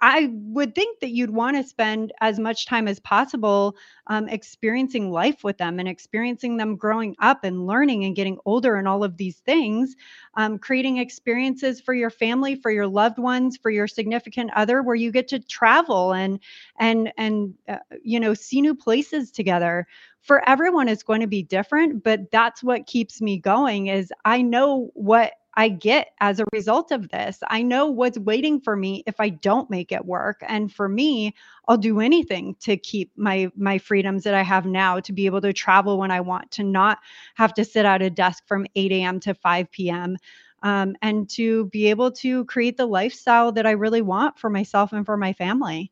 I 0.00 0.28
would 0.32 0.74
think 0.74 1.00
that 1.00 1.10
you'd 1.10 1.30
want 1.30 1.56
to 1.56 1.64
spend 1.64 2.12
as 2.20 2.38
much 2.38 2.66
time 2.66 2.86
as 2.86 3.00
possible 3.00 3.76
um, 4.08 4.28
experiencing 4.28 5.10
life 5.10 5.42
with 5.42 5.56
them 5.58 5.78
and 5.78 5.88
experiencing 5.88 6.56
them 6.58 6.76
growing 6.76 7.16
up 7.18 7.44
and 7.44 7.66
learning 7.66 8.04
and 8.04 8.14
getting 8.14 8.38
older 8.44 8.76
and 8.76 8.86
all 8.86 9.02
of 9.02 9.16
these 9.16 9.38
things, 9.38 9.96
um, 10.34 10.58
creating 10.58 10.98
experiences 10.98 11.80
for 11.80 11.94
your 11.94 12.10
family, 12.10 12.54
for 12.54 12.70
your 12.70 12.86
loved 12.86 13.18
ones, 13.18 13.56
for 13.56 13.70
your 13.70 13.88
significant 13.88 14.50
other, 14.54 14.82
where 14.82 14.94
you 14.94 15.10
get 15.10 15.28
to 15.28 15.38
travel 15.38 16.12
and 16.12 16.40
and 16.78 17.12
and 17.16 17.54
uh, 17.68 17.78
you 18.02 18.20
know 18.20 18.34
see 18.34 18.60
new 18.60 18.74
places 18.74 19.30
together. 19.30 19.86
For 20.20 20.46
everyone, 20.48 20.88
it's 20.88 21.04
going 21.04 21.20
to 21.20 21.26
be 21.28 21.42
different, 21.44 22.02
but 22.02 22.30
that's 22.32 22.62
what 22.62 22.86
keeps 22.86 23.20
me 23.22 23.38
going. 23.38 23.86
Is 23.86 24.12
I 24.24 24.42
know 24.42 24.90
what 24.94 25.32
I 25.58 25.68
get 25.70 26.08
as 26.20 26.38
a 26.38 26.44
result 26.52 26.90
of 26.92 27.08
this. 27.08 27.38
I 27.48 27.62
know 27.62 27.86
what's 27.86 28.18
waiting 28.18 28.60
for 28.60 28.76
me 28.76 29.02
if 29.06 29.18
I 29.20 29.30
don't 29.30 29.70
make 29.70 29.90
it 29.90 30.04
work. 30.04 30.42
And 30.46 30.70
for 30.72 30.88
me, 30.88 31.34
I'll 31.66 31.78
do 31.78 32.00
anything 32.00 32.56
to 32.60 32.76
keep 32.76 33.10
my 33.16 33.50
my 33.56 33.78
freedoms 33.78 34.24
that 34.24 34.34
I 34.34 34.42
have 34.42 34.66
now 34.66 35.00
to 35.00 35.12
be 35.12 35.26
able 35.26 35.40
to 35.40 35.52
travel 35.52 35.98
when 35.98 36.10
I 36.10 36.20
want, 36.20 36.50
to 36.52 36.62
not 36.62 36.98
have 37.36 37.54
to 37.54 37.64
sit 37.64 37.86
at 37.86 38.02
a 38.02 38.10
desk 38.10 38.44
from 38.46 38.66
8 38.74 39.02
a.m. 39.02 39.18
to 39.20 39.34
5 39.34 39.90
p.m. 39.90 40.16
Um, 40.62 40.96
and 41.02 41.28
to 41.30 41.66
be 41.66 41.86
able 41.90 42.10
to 42.12 42.44
create 42.46 42.76
the 42.76 42.86
lifestyle 42.86 43.52
that 43.52 43.66
I 43.66 43.72
really 43.72 44.02
want 44.02 44.38
for 44.38 44.50
myself 44.50 44.92
and 44.92 45.06
for 45.06 45.16
my 45.16 45.32
family. 45.32 45.90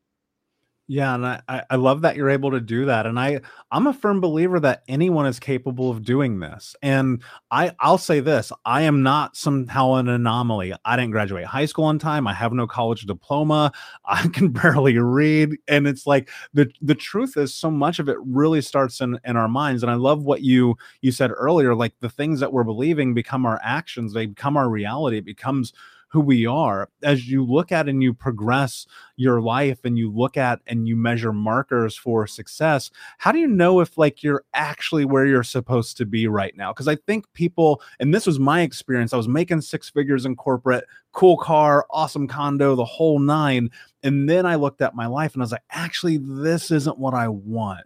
Yeah, 0.87 1.15
and 1.15 1.25
I, 1.27 1.41
I 1.71 1.77
love 1.77 2.03
that 2.03 2.15
you're 2.15 2.29
able 2.29 2.51
to 2.51 2.61
do 2.61 2.85
that. 2.85 3.07
And 3.07 3.19
I 3.19 3.41
I'm 3.71 3.87
a 3.87 3.95
firm 3.95 4.21
believer 4.21 4.61
that 4.61 4.83
anyone 4.87 5.25
is 5.25 5.41
capable 5.41 5.91
of 5.91 6.03
doing 6.05 6.41
this. 6.41 6.77
And 6.83 7.23
I 7.51 7.73
I'll 7.81 7.97
say 7.97 8.21
this, 8.21 8.53
I 8.67 8.83
am 8.83 9.03
not 9.03 9.35
somehow 9.35 9.95
an 9.95 10.09
anomaly. 10.11 10.75
I 10.85 10.97
didn't 10.97 11.13
graduate 11.13 11.47
high 11.47 11.65
school 11.65 11.87
on 11.87 11.99
time. 11.99 12.27
I 12.27 12.35
have 12.35 12.53
no 12.53 12.67
college 12.67 13.07
diploma. 13.07 13.73
I 14.05 14.29
can 14.29 14.49
barely 14.51 14.99
read. 14.99 15.57
And 15.69 15.87
it's 15.87 16.07
like 16.07 16.29
the 16.53 16.71
the 16.83 16.95
truth 16.95 17.39
is 17.39 17.55
so 17.55 17.71
much 17.71 17.99
of 17.99 18.11
it 18.11 18.19
really 18.21 18.61
starts 18.61 19.01
in, 19.01 19.19
in 19.25 19.39
our 19.39 19.49
minds. 19.49 19.83
And 19.83 19.91
I 19.91 19.95
love 19.95 20.25
what 20.25 20.43
you 20.43 20.77
you 21.01 21.13
said 21.13 21.31
earlier, 21.35 21.75
like 21.75 21.95
the 22.01 22.11
things 22.11 22.41
that 22.41 22.53
we're 22.53 22.63
believing 22.63 23.15
become 23.15 23.47
our 23.47 23.59
actions, 23.65 24.13
they 24.13 24.27
become 24.27 24.59
our 24.59 24.69
reality. 24.69 25.17
It 25.17 25.25
becomes 25.25 25.73
who 26.15 26.21
we 26.21 26.47
are 26.47 26.89
as 27.03 27.29
you 27.29 27.45
look 27.45 27.73
at 27.73 27.89
and 27.89 28.01
you 28.01 28.15
progress 28.15 28.87
your 29.17 29.41
life 29.41 29.81
and 29.85 29.99
you 29.99 30.09
look 30.09 30.37
at 30.37 30.61
and 30.69 30.87
you 30.87 30.95
measure 30.95 31.33
markers 31.33 31.97
for 31.97 32.25
success 32.25 32.89
how 33.19 33.33
do 33.33 33.41
you 33.41 33.49
know 33.49 33.81
if 33.81 33.99
like 33.99 34.23
you're 34.23 34.45
actually 34.55 35.05
where 35.05 35.27
you're 35.27 35.43
supposed 35.43 35.97
to 35.97 36.07
be 36.07 36.29
right 36.29 36.57
now? 36.57 36.73
Because 36.73 36.87
i 36.87 36.95
think 36.95 37.25
people 37.33 37.83
and 37.99 38.15
this 38.15 38.27
was 38.27 38.39
my 38.39 38.61
experience 38.61 39.13
i 39.13 39.17
was 39.17 39.27
making 39.27 39.61
six 39.61 39.91
figures 39.91 40.25
in 40.25 40.37
corporate 40.37 40.85
cool 41.11 41.37
car 41.37 41.85
awesome 41.91 42.29
condo 42.29 42.77
the 42.77 42.85
whole 42.85 43.19
nine 43.19 43.69
and 44.05 44.29
then 44.29 44.47
i 44.47 44.55
looked 44.55 44.83
at 44.83 44.95
my 44.95 45.07
life 45.07 45.35
and 45.35 45.43
i 45.43 45.45
was 45.45 45.53
like 45.53 45.63
actually 45.71 46.19
this 46.21 46.71
isn't 46.71 46.99
what 46.99 47.13
i 47.13 47.27
want 47.27 47.85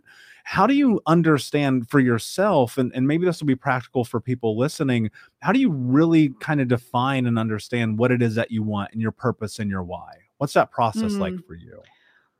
how 0.49 0.67
do 0.67 0.73
you 0.73 0.99
understand 1.05 1.87
for 1.91 2.01
yourself 2.01 2.79
and, 2.79 2.91
and 2.95 3.07
maybe 3.07 3.27
this 3.27 3.39
will 3.39 3.47
be 3.47 3.55
practical 3.55 4.03
for 4.03 4.19
people 4.19 4.57
listening 4.57 5.11
how 5.41 5.53
do 5.53 5.61
you 5.61 5.71
really 5.71 6.31
kind 6.41 6.59
of 6.59 6.69
define 6.69 7.27
and 7.27 7.39
understand 7.39 7.99
what 7.99 8.11
it 8.11 8.23
is 8.23 8.35
that 8.35 8.51
you 8.51 8.63
want 8.63 8.91
and 8.93 9.03
your 9.03 9.13
purpose 9.13 9.59
and 9.59 9.69
your 9.69 9.83
why 9.83 10.11
what's 10.39 10.55
that 10.55 10.71
process 10.71 11.13
mm. 11.13 11.19
like 11.19 11.35
for 11.47 11.55
you 11.55 11.83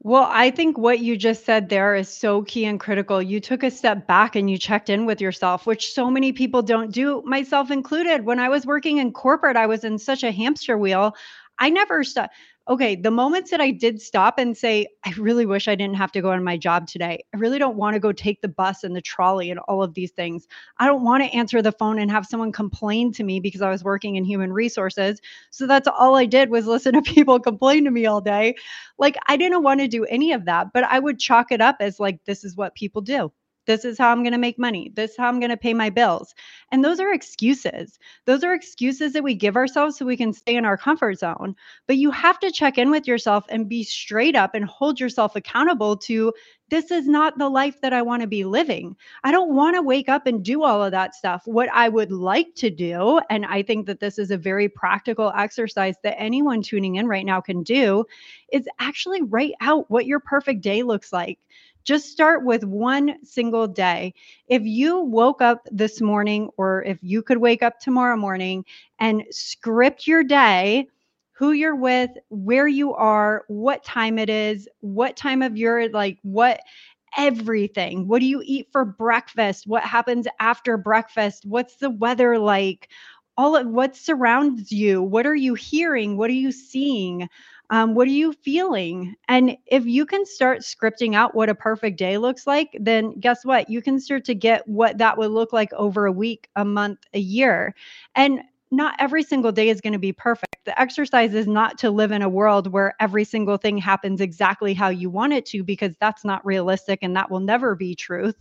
well, 0.01 0.29
I 0.31 0.53
think 0.53 0.79
what 0.79 1.01
you 1.01 1.17
just 1.17 1.45
said 1.45 1.69
there 1.69 1.97
is 1.97 2.09
so 2.09 2.43
key 2.43 2.65
and 2.67 2.79
critical. 2.79 3.21
You 3.21 3.41
took 3.41 3.65
a 3.65 3.71
step 3.71 4.07
back 4.07 4.37
and 4.37 4.49
you 4.49 4.57
checked 4.57 4.89
in 4.89 5.07
with 5.07 5.21
yourself, 5.21 5.67
which 5.67 5.93
so 5.93 6.09
many 6.09 6.33
people 6.33 6.63
don't 6.63 6.93
do, 6.93 7.21
myself 7.27 7.73
included. 7.73 8.25
When 8.25 8.39
I 8.39 8.49
was 8.49 8.65
working 8.65 8.99
in 8.99 9.13
corporate, 9.13 9.57
I 9.57 9.67
was 9.67 9.83
in 9.83 9.99
such 9.99 10.23
a 10.23 10.31
hamster 10.31 10.79
wheel. 10.79 11.17
I 11.59 11.69
never 11.69 12.05
stopped 12.05 12.33
okay, 12.69 12.95
the 12.95 13.11
moments 13.11 13.51
that 13.51 13.63
I 13.63 13.71
did 13.71 14.01
stop 14.01 14.39
and 14.39 14.55
say, 14.55 14.89
I 15.05 15.13
really 15.13 15.47
wish 15.47 15.69
I 15.69 15.75
didn't 15.75 15.97
have 15.97 16.13
to 16.13 16.21
go 16.21 16.33
on 16.33 16.45
my 16.45 16.59
job 16.59 16.87
today. 16.87 17.25
I 17.35 17.39
really 17.39 17.59
don't 17.59 17.77
want 17.77 17.95
to 17.95 18.01
go 18.01 18.13
take 18.13 18.43
the 18.43 18.49
bus 18.49 18.85
and 18.85 18.95
the 18.95 19.01
trolley 19.01 19.51
and 19.51 19.59
all 19.61 19.83
of 19.83 19.95
these 19.95 20.11
things. 20.11 20.47
I 20.79 20.87
don't 20.87 21.03
want 21.03 21.25
to 21.25 21.31
answer 21.31 21.63
the 21.63 21.73
phone 21.73 21.99
and 21.99 22.11
have 22.11 22.27
someone 22.27 22.53
complain 22.53 23.11
to 23.13 23.25
me 23.25 23.41
because 23.41 23.63
I 23.63 23.71
was 23.71 23.85
working 23.85 24.17
in 24.17 24.25
human 24.25 24.53
resources. 24.53 25.21
So 25.51 25.67
that's 25.67 25.89
all 25.89 26.17
I 26.17 26.27
did 26.27 26.51
was 26.51 26.67
listen 26.69 26.93
to 26.93 27.03
people 27.03 27.41
complain 27.41 27.85
to 27.85 27.91
me 27.91 28.05
all 28.05 28.21
day. 28.21 28.55
Like 28.99 29.17
I 29.27 29.39
didn't 29.39 29.63
want 29.63 29.81
to 29.81 29.89
do 29.89 30.05
any 30.05 30.33
of 30.33 30.45
that, 30.45 30.69
but 30.75 30.85
I 30.85 30.99
would 30.99 31.19
chalk 31.19 31.51
it 31.51 31.63
up 31.63 31.77
as 31.81 31.99
like, 31.99 32.23
this 32.27 32.45
is 32.45 32.57
what 32.57 32.75
people 32.75 33.01
do. 33.01 33.33
This 33.69 33.85
is 33.85 33.99
how 33.99 34.11
I'm 34.11 34.23
going 34.23 34.33
to 34.33 34.39
make 34.39 34.59
money. 34.59 34.91
This 34.95 35.11
is 35.11 35.17
how 35.19 35.29
I'm 35.29 35.41
going 35.41 35.51
to 35.51 35.57
pay 35.59 35.75
my 35.75 35.91
bills. 35.91 36.35
And 36.73 36.83
those 36.83 37.01
are 37.01 37.13
excuses. 37.13 37.99
Those 38.25 38.43
are 38.43 38.55
excuses 38.55 39.13
that 39.13 39.23
we 39.23 39.35
give 39.35 39.57
ourselves 39.57 39.99
so 39.99 40.07
we 40.07 40.17
can 40.17 40.33
stay 40.33 40.57
in 40.57 40.65
our 40.65 40.79
comfort 40.79 41.19
zone. 41.19 41.55
But 41.87 41.99
you 41.99 42.11
have 42.11 42.41
to 42.41 42.51
check 42.51 42.79
in 42.79 42.91
with 42.91 43.07
yourself 43.07 43.45
and 43.51 43.69
be 43.69 43.85
straight 43.85 44.35
up 44.35 44.55
and 44.55 44.65
hold 44.65 44.99
yourself 44.99 45.37
accountable 45.37 45.99
to 45.99 46.33
this 46.71 46.91
is 46.91 47.09
not 47.09 47.39
the 47.39 47.49
life 47.49 47.81
that 47.81 47.93
I 47.93 48.03
want 48.03 48.23
to 48.23 48.29
be 48.29 48.45
living. 48.45 48.95
I 49.25 49.33
don't 49.33 49.55
want 49.55 49.77
to 49.77 49.83
wake 49.83 50.09
up 50.09 50.27
and 50.27 50.45
do 50.45 50.63
all 50.63 50.85
of 50.85 50.93
that 50.93 51.15
stuff. 51.15 51.43
What 51.47 51.71
I 51.73 51.89
would 51.89 52.13
like 52.13 52.55
to 52.57 52.71
do, 52.71 53.21
and 53.31 53.47
I 53.47 53.63
think 53.63 53.87
that 53.87 54.01
this 54.01 54.19
is 54.19 54.31
a 54.31 54.37
very 54.37 54.69
practical 54.69 55.33
exercise 55.37 55.97
that 56.03 56.21
anyone 56.21 56.61
tuning 56.63 56.97
in 56.97 57.07
right 57.07 57.25
now 57.25 57.41
can 57.41 57.63
do, 57.63 58.05
is 58.53 58.69
actually 58.79 59.23
write 59.23 59.55
out 59.61 59.91
what 59.91 60.07
your 60.07 60.21
perfect 60.21 60.61
day 60.61 60.83
looks 60.83 61.13
like. 61.13 61.39
Just 61.85 62.11
start 62.11 62.45
with 62.45 62.65
one 62.65 63.25
single 63.25 63.67
day. 63.67 64.15
If 64.47 64.63
you 64.65 65.01
woke 65.01 65.41
up 65.41 65.67
this 65.71 66.01
morning, 66.01 66.51
or 66.57 66.83
if 66.85 66.99
you 67.03 67.23
could 67.23 67.39
wake 67.39 67.63
up 67.63 67.81
tomorrow 67.81 68.17
morning 68.17 68.65
and 68.99 69.25
script 69.31 70.07
your 70.07 70.23
day, 70.25 70.89
who 71.33 71.53
you're 71.53 71.77
with, 71.77 72.11
where 72.31 72.67
you 72.69 72.95
are, 72.95 73.45
what 73.49 73.85
time 73.85 74.19
it 74.19 74.29
is, 74.29 74.69
what 74.81 75.17
time 75.17 75.41
of 75.41 75.57
your 75.57 75.89
like 75.91 76.19
what 76.23 76.61
everything. 77.17 78.07
What 78.09 78.21
do 78.21 78.27
you 78.27 78.43
eat 78.45 78.69
for 78.73 78.85
breakfast? 78.85 79.67
What 79.67 79.83
happens 79.85 80.27
after 80.41 80.77
breakfast? 80.77 81.45
What's 81.47 81.77
the 81.77 81.91
weather 81.91 82.39
like? 82.39 82.89
All 83.37 83.57
of 83.57 83.69
what 83.69 83.97
surrounds 83.97 84.73
you. 84.73 85.01
What 85.03 85.27
are 85.27 85.35
you 85.35 85.55
hearing? 85.55 86.17
What 86.17 86.29
are 86.29 86.35
you 86.35 86.51
seeing? 86.53 87.29
Um, 87.71 87.95
what 87.95 88.09
are 88.09 88.13
you 88.13 88.33
feeling? 88.33 89.15
And 89.29 89.57
if 89.67 89.85
you 89.85 90.07
can 90.07 90.25
start 90.25 90.61
scripting 90.61 91.15
out 91.15 91.35
what 91.35 91.51
a 91.51 91.55
perfect 91.55 91.99
day 91.99 92.17
looks 92.17 92.47
like, 92.47 92.77
then 92.81 93.19
guess 93.21 93.45
what? 93.45 93.69
You 93.69 93.83
can 93.83 94.01
start 94.01 94.25
to 94.27 94.35
get 94.35 94.67
what 94.67 94.99
that 94.99 95.19
would 95.19 95.31
look 95.31 95.53
like 95.53 95.73
over 95.75 96.07
a 96.07 96.13
week, 96.13 96.49
a 96.57 96.65
month, 96.65 97.01
a 97.13 97.19
year. 97.19 97.75
And 98.15 98.41
not 98.71 98.95
every 98.99 99.23
single 99.23 99.53
day 99.53 99.69
is 99.69 99.81
going 99.81 99.93
to 99.95 99.99
be 99.99 100.13
perfect. 100.13 100.57
The 100.65 100.79
exercise 100.81 101.35
is 101.35 101.47
not 101.47 101.79
to 101.79 101.91
live 101.91 102.13
in 102.13 102.23
a 102.23 102.29
world 102.29 102.71
where 102.73 102.95
every 103.01 103.25
single 103.25 103.57
thing 103.57 103.79
happens 103.79 104.21
exactly 104.21 104.75
how 104.75 104.89
you 104.89 105.09
want 105.09 105.33
it 105.33 105.47
to, 105.47 105.65
because 105.65 105.95
that's 106.01 106.25
not 106.25 106.45
realistic 106.45 106.99
and 107.03 107.17
that 107.17 107.31
will 107.31 107.41
never 107.41 107.75
be 107.75 107.95
truth. 107.95 108.37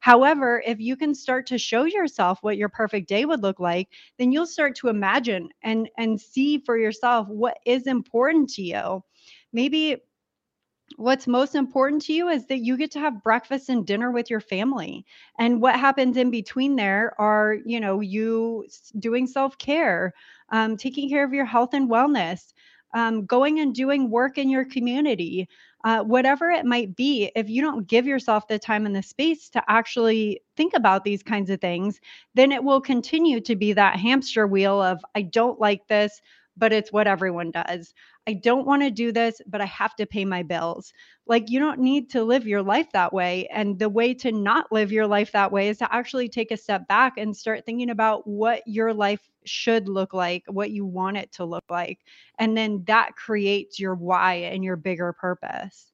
However, 0.00 0.62
if 0.66 0.80
you 0.80 0.96
can 0.96 1.14
start 1.14 1.46
to 1.46 1.58
show 1.58 1.84
yourself 1.84 2.38
what 2.42 2.56
your 2.56 2.68
perfect 2.68 3.08
day 3.08 3.24
would 3.24 3.42
look 3.42 3.60
like, 3.60 3.88
then 4.18 4.32
you'll 4.32 4.46
start 4.46 4.74
to 4.76 4.88
imagine 4.88 5.48
and 5.62 5.88
and 5.96 6.20
see 6.20 6.58
for 6.58 6.76
yourself 6.78 7.28
what 7.28 7.58
is 7.64 7.86
important 7.86 8.48
to 8.50 8.62
you. 8.62 9.04
Maybe 9.52 9.96
what's 10.96 11.26
most 11.26 11.54
important 11.54 12.02
to 12.02 12.12
you 12.12 12.28
is 12.28 12.46
that 12.46 12.58
you 12.58 12.76
get 12.76 12.90
to 12.92 13.00
have 13.00 13.22
breakfast 13.22 13.68
and 13.68 13.86
dinner 13.86 14.10
with 14.10 14.30
your 14.30 14.40
family. 14.40 15.04
And 15.38 15.60
what 15.60 15.76
happens 15.76 16.16
in 16.16 16.30
between 16.30 16.76
there 16.76 17.14
are 17.20 17.56
you 17.64 17.80
know 17.80 18.00
you 18.00 18.66
doing 18.98 19.26
self-care 19.26 20.14
um, 20.50 20.76
taking 20.76 21.08
care 21.08 21.24
of 21.24 21.32
your 21.32 21.44
health 21.44 21.74
and 21.74 21.90
wellness 21.90 22.52
um, 22.94 23.26
going 23.26 23.60
and 23.60 23.74
doing 23.74 24.10
work 24.10 24.38
in 24.38 24.48
your 24.48 24.64
community 24.64 25.48
uh, 25.84 26.02
whatever 26.02 26.50
it 26.50 26.64
might 26.64 26.96
be 26.96 27.30
if 27.36 27.48
you 27.48 27.62
don't 27.62 27.86
give 27.86 28.06
yourself 28.06 28.48
the 28.48 28.58
time 28.58 28.86
and 28.86 28.96
the 28.96 29.02
space 29.02 29.48
to 29.50 29.62
actually 29.68 30.40
think 30.56 30.72
about 30.74 31.04
these 31.04 31.22
kinds 31.22 31.50
of 31.50 31.60
things 31.60 32.00
then 32.34 32.50
it 32.50 32.64
will 32.64 32.80
continue 32.80 33.40
to 33.40 33.54
be 33.54 33.72
that 33.72 33.96
hamster 33.96 34.46
wheel 34.46 34.80
of 34.82 35.04
i 35.14 35.22
don't 35.22 35.60
like 35.60 35.86
this 35.88 36.20
but 36.58 36.72
it's 36.72 36.92
what 36.92 37.06
everyone 37.06 37.50
does. 37.50 37.94
I 38.26 38.34
don't 38.34 38.66
want 38.66 38.82
to 38.82 38.90
do 38.90 39.12
this, 39.12 39.40
but 39.46 39.60
I 39.60 39.66
have 39.66 39.94
to 39.96 40.06
pay 40.06 40.24
my 40.24 40.42
bills. 40.42 40.92
Like, 41.26 41.48
you 41.48 41.58
don't 41.60 41.80
need 41.80 42.10
to 42.10 42.24
live 42.24 42.46
your 42.46 42.62
life 42.62 42.90
that 42.92 43.12
way. 43.12 43.46
And 43.52 43.78
the 43.78 43.88
way 43.88 44.12
to 44.14 44.32
not 44.32 44.70
live 44.72 44.92
your 44.92 45.06
life 45.06 45.32
that 45.32 45.52
way 45.52 45.68
is 45.68 45.78
to 45.78 45.94
actually 45.94 46.28
take 46.28 46.50
a 46.50 46.56
step 46.56 46.88
back 46.88 47.14
and 47.16 47.36
start 47.36 47.64
thinking 47.64 47.90
about 47.90 48.26
what 48.26 48.62
your 48.66 48.92
life 48.92 49.20
should 49.44 49.88
look 49.88 50.12
like, 50.12 50.44
what 50.48 50.70
you 50.70 50.84
want 50.84 51.16
it 51.16 51.32
to 51.32 51.44
look 51.44 51.64
like. 51.70 52.00
And 52.38 52.56
then 52.56 52.84
that 52.86 53.16
creates 53.16 53.78
your 53.78 53.94
why 53.94 54.34
and 54.34 54.62
your 54.62 54.76
bigger 54.76 55.12
purpose. 55.12 55.92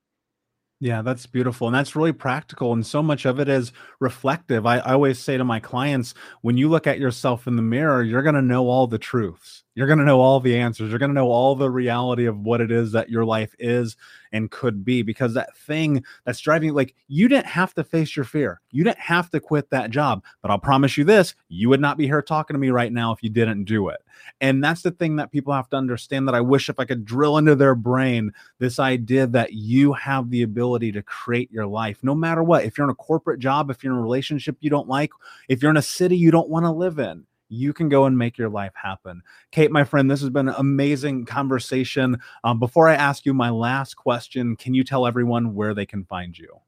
Yeah, 0.80 1.02
that's 1.02 1.26
beautiful. 1.26 1.68
And 1.68 1.74
that's 1.74 1.96
really 1.96 2.12
practical. 2.12 2.72
And 2.72 2.84
so 2.84 3.02
much 3.02 3.24
of 3.24 3.40
it 3.40 3.48
is 3.48 3.72
reflective. 4.00 4.66
I, 4.66 4.78
I 4.78 4.92
always 4.92 5.18
say 5.18 5.38
to 5.38 5.44
my 5.44 5.60
clients 5.60 6.14
when 6.42 6.58
you 6.58 6.68
look 6.68 6.86
at 6.86 6.98
yourself 6.98 7.46
in 7.46 7.56
the 7.56 7.62
mirror, 7.62 8.02
you're 8.02 8.22
going 8.22 8.34
to 8.34 8.42
know 8.42 8.68
all 8.68 8.86
the 8.86 8.98
truths. 8.98 9.63
You're 9.74 9.88
going 9.88 9.98
to 9.98 10.04
know 10.04 10.20
all 10.20 10.38
the 10.38 10.56
answers. 10.56 10.90
You're 10.90 11.00
going 11.00 11.10
to 11.10 11.14
know 11.14 11.30
all 11.30 11.56
the 11.56 11.70
reality 11.70 12.26
of 12.26 12.38
what 12.38 12.60
it 12.60 12.70
is 12.70 12.92
that 12.92 13.10
your 13.10 13.24
life 13.24 13.54
is 13.58 13.96
and 14.32 14.50
could 14.50 14.84
be 14.84 15.02
because 15.02 15.34
that 15.34 15.56
thing 15.56 16.04
that's 16.24 16.38
driving 16.38 16.68
you, 16.68 16.74
like 16.74 16.94
you 17.08 17.26
didn't 17.28 17.46
have 17.46 17.74
to 17.74 17.82
face 17.82 18.14
your 18.14 18.24
fear. 18.24 18.60
You 18.70 18.84
didn't 18.84 19.00
have 19.00 19.30
to 19.30 19.40
quit 19.40 19.70
that 19.70 19.90
job. 19.90 20.22
But 20.42 20.52
I'll 20.52 20.58
promise 20.58 20.96
you 20.96 21.04
this 21.04 21.34
you 21.48 21.68
would 21.68 21.80
not 21.80 21.96
be 21.96 22.06
here 22.06 22.22
talking 22.22 22.54
to 22.54 22.58
me 22.58 22.70
right 22.70 22.92
now 22.92 23.12
if 23.12 23.22
you 23.22 23.30
didn't 23.30 23.64
do 23.64 23.88
it. 23.88 24.00
And 24.40 24.62
that's 24.62 24.82
the 24.82 24.92
thing 24.92 25.16
that 25.16 25.32
people 25.32 25.52
have 25.52 25.68
to 25.70 25.76
understand 25.76 26.28
that 26.28 26.36
I 26.36 26.40
wish 26.40 26.68
if 26.68 26.78
I 26.78 26.84
could 26.84 27.04
drill 27.04 27.36
into 27.38 27.56
their 27.56 27.74
brain 27.74 28.32
this 28.60 28.78
idea 28.78 29.26
that 29.28 29.54
you 29.54 29.92
have 29.94 30.30
the 30.30 30.42
ability 30.42 30.92
to 30.92 31.02
create 31.02 31.50
your 31.50 31.66
life 31.66 31.98
no 32.02 32.14
matter 32.14 32.44
what. 32.44 32.64
If 32.64 32.78
you're 32.78 32.86
in 32.86 32.92
a 32.92 32.94
corporate 32.94 33.40
job, 33.40 33.70
if 33.70 33.82
you're 33.82 33.92
in 33.92 33.98
a 33.98 34.02
relationship 34.02 34.56
you 34.60 34.70
don't 34.70 34.88
like, 34.88 35.10
if 35.48 35.62
you're 35.62 35.70
in 35.70 35.76
a 35.76 35.82
city 35.82 36.16
you 36.16 36.30
don't 36.30 36.48
want 36.48 36.64
to 36.64 36.70
live 36.70 37.00
in 37.00 37.26
you 37.54 37.72
can 37.72 37.88
go 37.88 38.04
and 38.04 38.18
make 38.18 38.36
your 38.36 38.48
life 38.48 38.72
happen. 38.74 39.22
Kate, 39.50 39.70
my 39.70 39.84
friend, 39.84 40.10
this 40.10 40.20
has 40.20 40.30
been 40.30 40.48
an 40.48 40.54
amazing 40.58 41.24
conversation. 41.24 42.18
Um, 42.42 42.58
before 42.58 42.88
I 42.88 42.94
ask 42.94 43.24
you 43.24 43.34
my 43.34 43.50
last 43.50 43.94
question, 43.94 44.56
can 44.56 44.74
you 44.74 44.84
tell 44.84 45.06
everyone 45.06 45.54
where 45.54 45.74
they 45.74 45.86
can 45.86 46.04
find 46.04 46.36
you? 46.36 46.60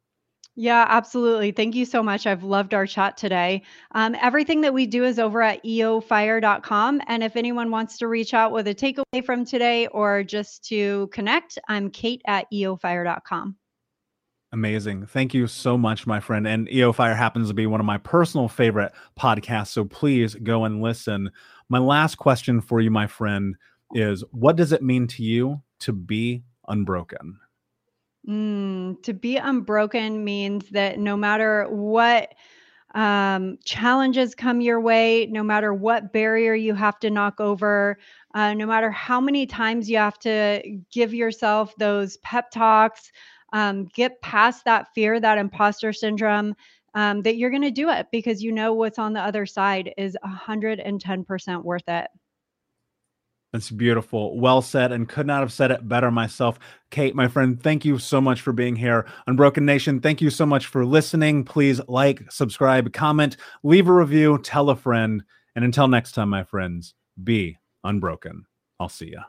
Yeah, 0.59 0.87
absolutely. 0.89 1.53
Thank 1.53 1.75
you 1.75 1.85
so 1.85 2.03
much. 2.03 2.27
I've 2.27 2.43
loved 2.43 2.73
our 2.73 2.87
chat 2.87 3.19
today. 3.19 3.63
Um, 3.93 4.17
everything 4.21 4.63
that 4.63 4.73
we 4.73 4.87
do 4.87 5.05
is 5.05 5.19
over 5.19 5.43
at 5.43 5.63
eofire.com. 5.63 7.03
And 7.07 7.23
if 7.23 7.37
anyone 7.37 7.71
wants 7.71 7.99
to 7.99 8.09
reach 8.09 8.33
out 8.33 8.53
with 8.53 8.67
a 8.67 8.75
takeaway 8.75 9.23
from 9.25 9.45
today 9.45 9.87
or 9.89 10.23
just 10.23 10.65
to 10.69 11.09
connect, 11.13 11.59
I'm 11.69 11.91
Kate 11.91 12.23
at 12.27 12.47
eofire.com. 12.51 13.57
Amazing. 14.53 15.07
Thank 15.07 15.35
you 15.35 15.47
so 15.47 15.77
much, 15.77 16.07
my 16.07 16.21
friend. 16.21 16.47
And 16.47 16.71
EO 16.73 16.93
Fire 16.93 17.15
happens 17.15 17.49
to 17.49 17.55
be 17.55 17.67
one 17.67 17.81
of 17.81 17.87
my 17.87 17.99
personal 17.99 18.49
favorite 18.49 18.93
podcasts. 19.19 19.69
So 19.69 19.85
please 19.85 20.35
go 20.37 20.65
and 20.65 20.81
listen. 20.81 21.31
My 21.69 21.79
last 21.79 22.17
question 22.17 22.61
for 22.61 22.81
you, 22.81 22.91
my 22.91 23.07
friend, 23.07 23.57
is 23.93 24.23
what 24.31 24.57
does 24.57 24.73
it 24.73 24.83
mean 24.83 25.09
to 25.09 25.23
you 25.23 25.63
to 25.81 25.93
be 25.93 26.45
unbroken? 26.69 27.39
Mm, 28.29 29.03
to 29.03 29.13
be 29.13 29.37
unbroken 29.37 30.25
means 30.25 30.69
that 30.71 30.99
no 30.99 31.17
matter 31.17 31.67
what 31.69 32.35
um, 32.95 33.59
challenges 33.65 34.35
come 34.35 34.61
your 34.61 34.81
way, 34.81 35.27
no 35.27 35.43
matter 35.43 35.75
what 35.75 36.13
barrier 36.13 36.55
you 36.55 36.75
have 36.75 36.99
to 37.01 37.11
knock 37.11 37.41
over, 37.41 37.99
uh, 38.35 38.55
no 38.55 38.67
matter 38.67 38.91
how 38.91 39.21
many 39.21 39.47
times 39.47 39.89
you 39.91 39.99
have 39.99 40.19
to 40.21 40.63
give 40.91 41.13
yourself 41.13 41.75
those 41.77 42.17
pep 42.19 42.51
talks, 42.51 43.13
um, 43.53 43.87
get 43.95 44.21
past 44.23 44.65
that 44.65 44.89
fear, 44.95 45.21
that 45.21 45.39
imposter 45.39 45.93
syndrome, 45.93 46.55
um, 46.95 47.23
that 47.23 47.37
you're 47.37 47.51
going 47.51 47.63
to 47.63 47.71
do 47.71 47.91
it 47.91 48.07
because 48.11 48.43
you 48.43 48.53
know 48.53 48.73
what's 48.73 48.99
on 48.99 49.13
the 49.13 49.21
other 49.21 49.47
side 49.47 49.93
is 49.97 50.17
110% 50.25 51.63
worth 51.63 51.89
it. 51.89 52.09
That's 53.53 53.71
beautiful. 53.71 54.39
Well 54.39 54.61
said, 54.61 54.93
and 54.93 55.09
could 55.09 55.27
not 55.27 55.41
have 55.41 55.53
said 55.53 55.71
it 55.71 55.89
better 55.89 56.11
myself. 56.11 56.59
Kate, 56.91 57.15
my 57.15 57.29
friend, 57.29 57.63
thank 57.63 57.85
you 57.85 57.99
so 57.99 58.21
much 58.21 58.41
for 58.41 58.53
being 58.53 58.77
here. 58.77 59.07
Unbroken 59.27 59.65
Nation, 59.65 60.01
thank 60.01 60.21
you 60.21 60.31
so 60.31 60.45
much 60.45 60.67
for 60.67 60.85
listening. 60.85 61.45
Please 61.45 61.81
like, 61.89 62.31
subscribe, 62.31 62.93
comment, 62.93 63.37
leave 63.63 63.89
a 63.89 63.93
review, 63.93 64.39
tell 64.43 64.69
a 64.71 64.77
friend. 64.77 65.23
And 65.55 65.65
until 65.65 65.89
next 65.89 66.13
time, 66.13 66.29
my 66.29 66.45
friends, 66.45 66.95
be 67.23 67.57
unbroken. 67.85 68.47
I'll 68.79 68.91
see 68.91 69.13
ya. 69.13 69.23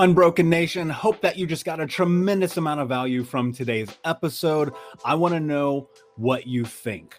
Unbroken 0.00 0.48
Nation, 0.48 0.88
hope 0.88 1.20
that 1.22 1.36
you 1.36 1.44
just 1.44 1.64
got 1.64 1.80
a 1.80 1.86
tremendous 1.86 2.56
amount 2.56 2.78
of 2.78 2.88
value 2.88 3.24
from 3.24 3.52
today's 3.52 3.88
episode. 4.04 4.72
I 5.04 5.16
want 5.16 5.34
to 5.34 5.40
know 5.40 5.88
what 6.14 6.46
you 6.46 6.64
think. 6.64 7.18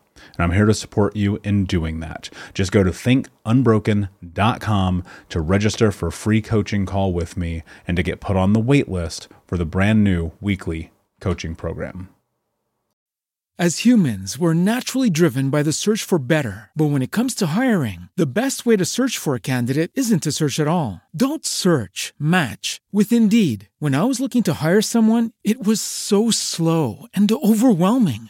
and 0.33 0.43
I'm 0.43 0.51
here 0.51 0.65
to 0.65 0.73
support 0.73 1.15
you 1.15 1.39
in 1.43 1.65
doing 1.65 1.99
that. 1.99 2.29
Just 2.53 2.71
go 2.71 2.83
to 2.83 2.91
thinkunbroken.com 2.91 5.03
to 5.29 5.41
register 5.41 5.91
for 5.91 6.07
a 6.07 6.11
free 6.11 6.41
coaching 6.41 6.85
call 6.85 7.13
with 7.13 7.37
me 7.37 7.63
and 7.87 7.97
to 7.97 8.03
get 8.03 8.19
put 8.19 8.35
on 8.35 8.53
the 8.53 8.59
wait 8.59 8.89
list 8.89 9.27
for 9.45 9.57
the 9.57 9.65
brand 9.65 10.03
new 10.03 10.31
weekly 10.41 10.91
coaching 11.19 11.55
program. 11.55 12.09
As 13.61 13.85
humans, 13.85 14.39
we're 14.39 14.55
naturally 14.55 15.11
driven 15.11 15.51
by 15.51 15.61
the 15.61 15.71
search 15.71 16.03
for 16.03 16.17
better. 16.17 16.71
But 16.75 16.89
when 16.89 17.03
it 17.03 17.11
comes 17.11 17.35
to 17.35 17.53
hiring, 17.53 18.09
the 18.17 18.25
best 18.25 18.65
way 18.65 18.75
to 18.75 18.85
search 18.85 19.19
for 19.19 19.35
a 19.35 19.39
candidate 19.39 19.91
isn't 19.93 20.23
to 20.23 20.31
search 20.31 20.59
at 20.59 20.67
all. 20.67 21.01
Don't 21.15 21.45
search, 21.45 22.11
match 22.17 22.81
with 22.91 23.11
Indeed. 23.11 23.69
When 23.77 23.93
I 23.93 24.05
was 24.05 24.19
looking 24.19 24.41
to 24.43 24.65
hire 24.65 24.81
someone, 24.81 25.33
it 25.43 25.63
was 25.63 25.79
so 25.79 26.31
slow 26.31 27.05
and 27.13 27.31
overwhelming. 27.31 28.29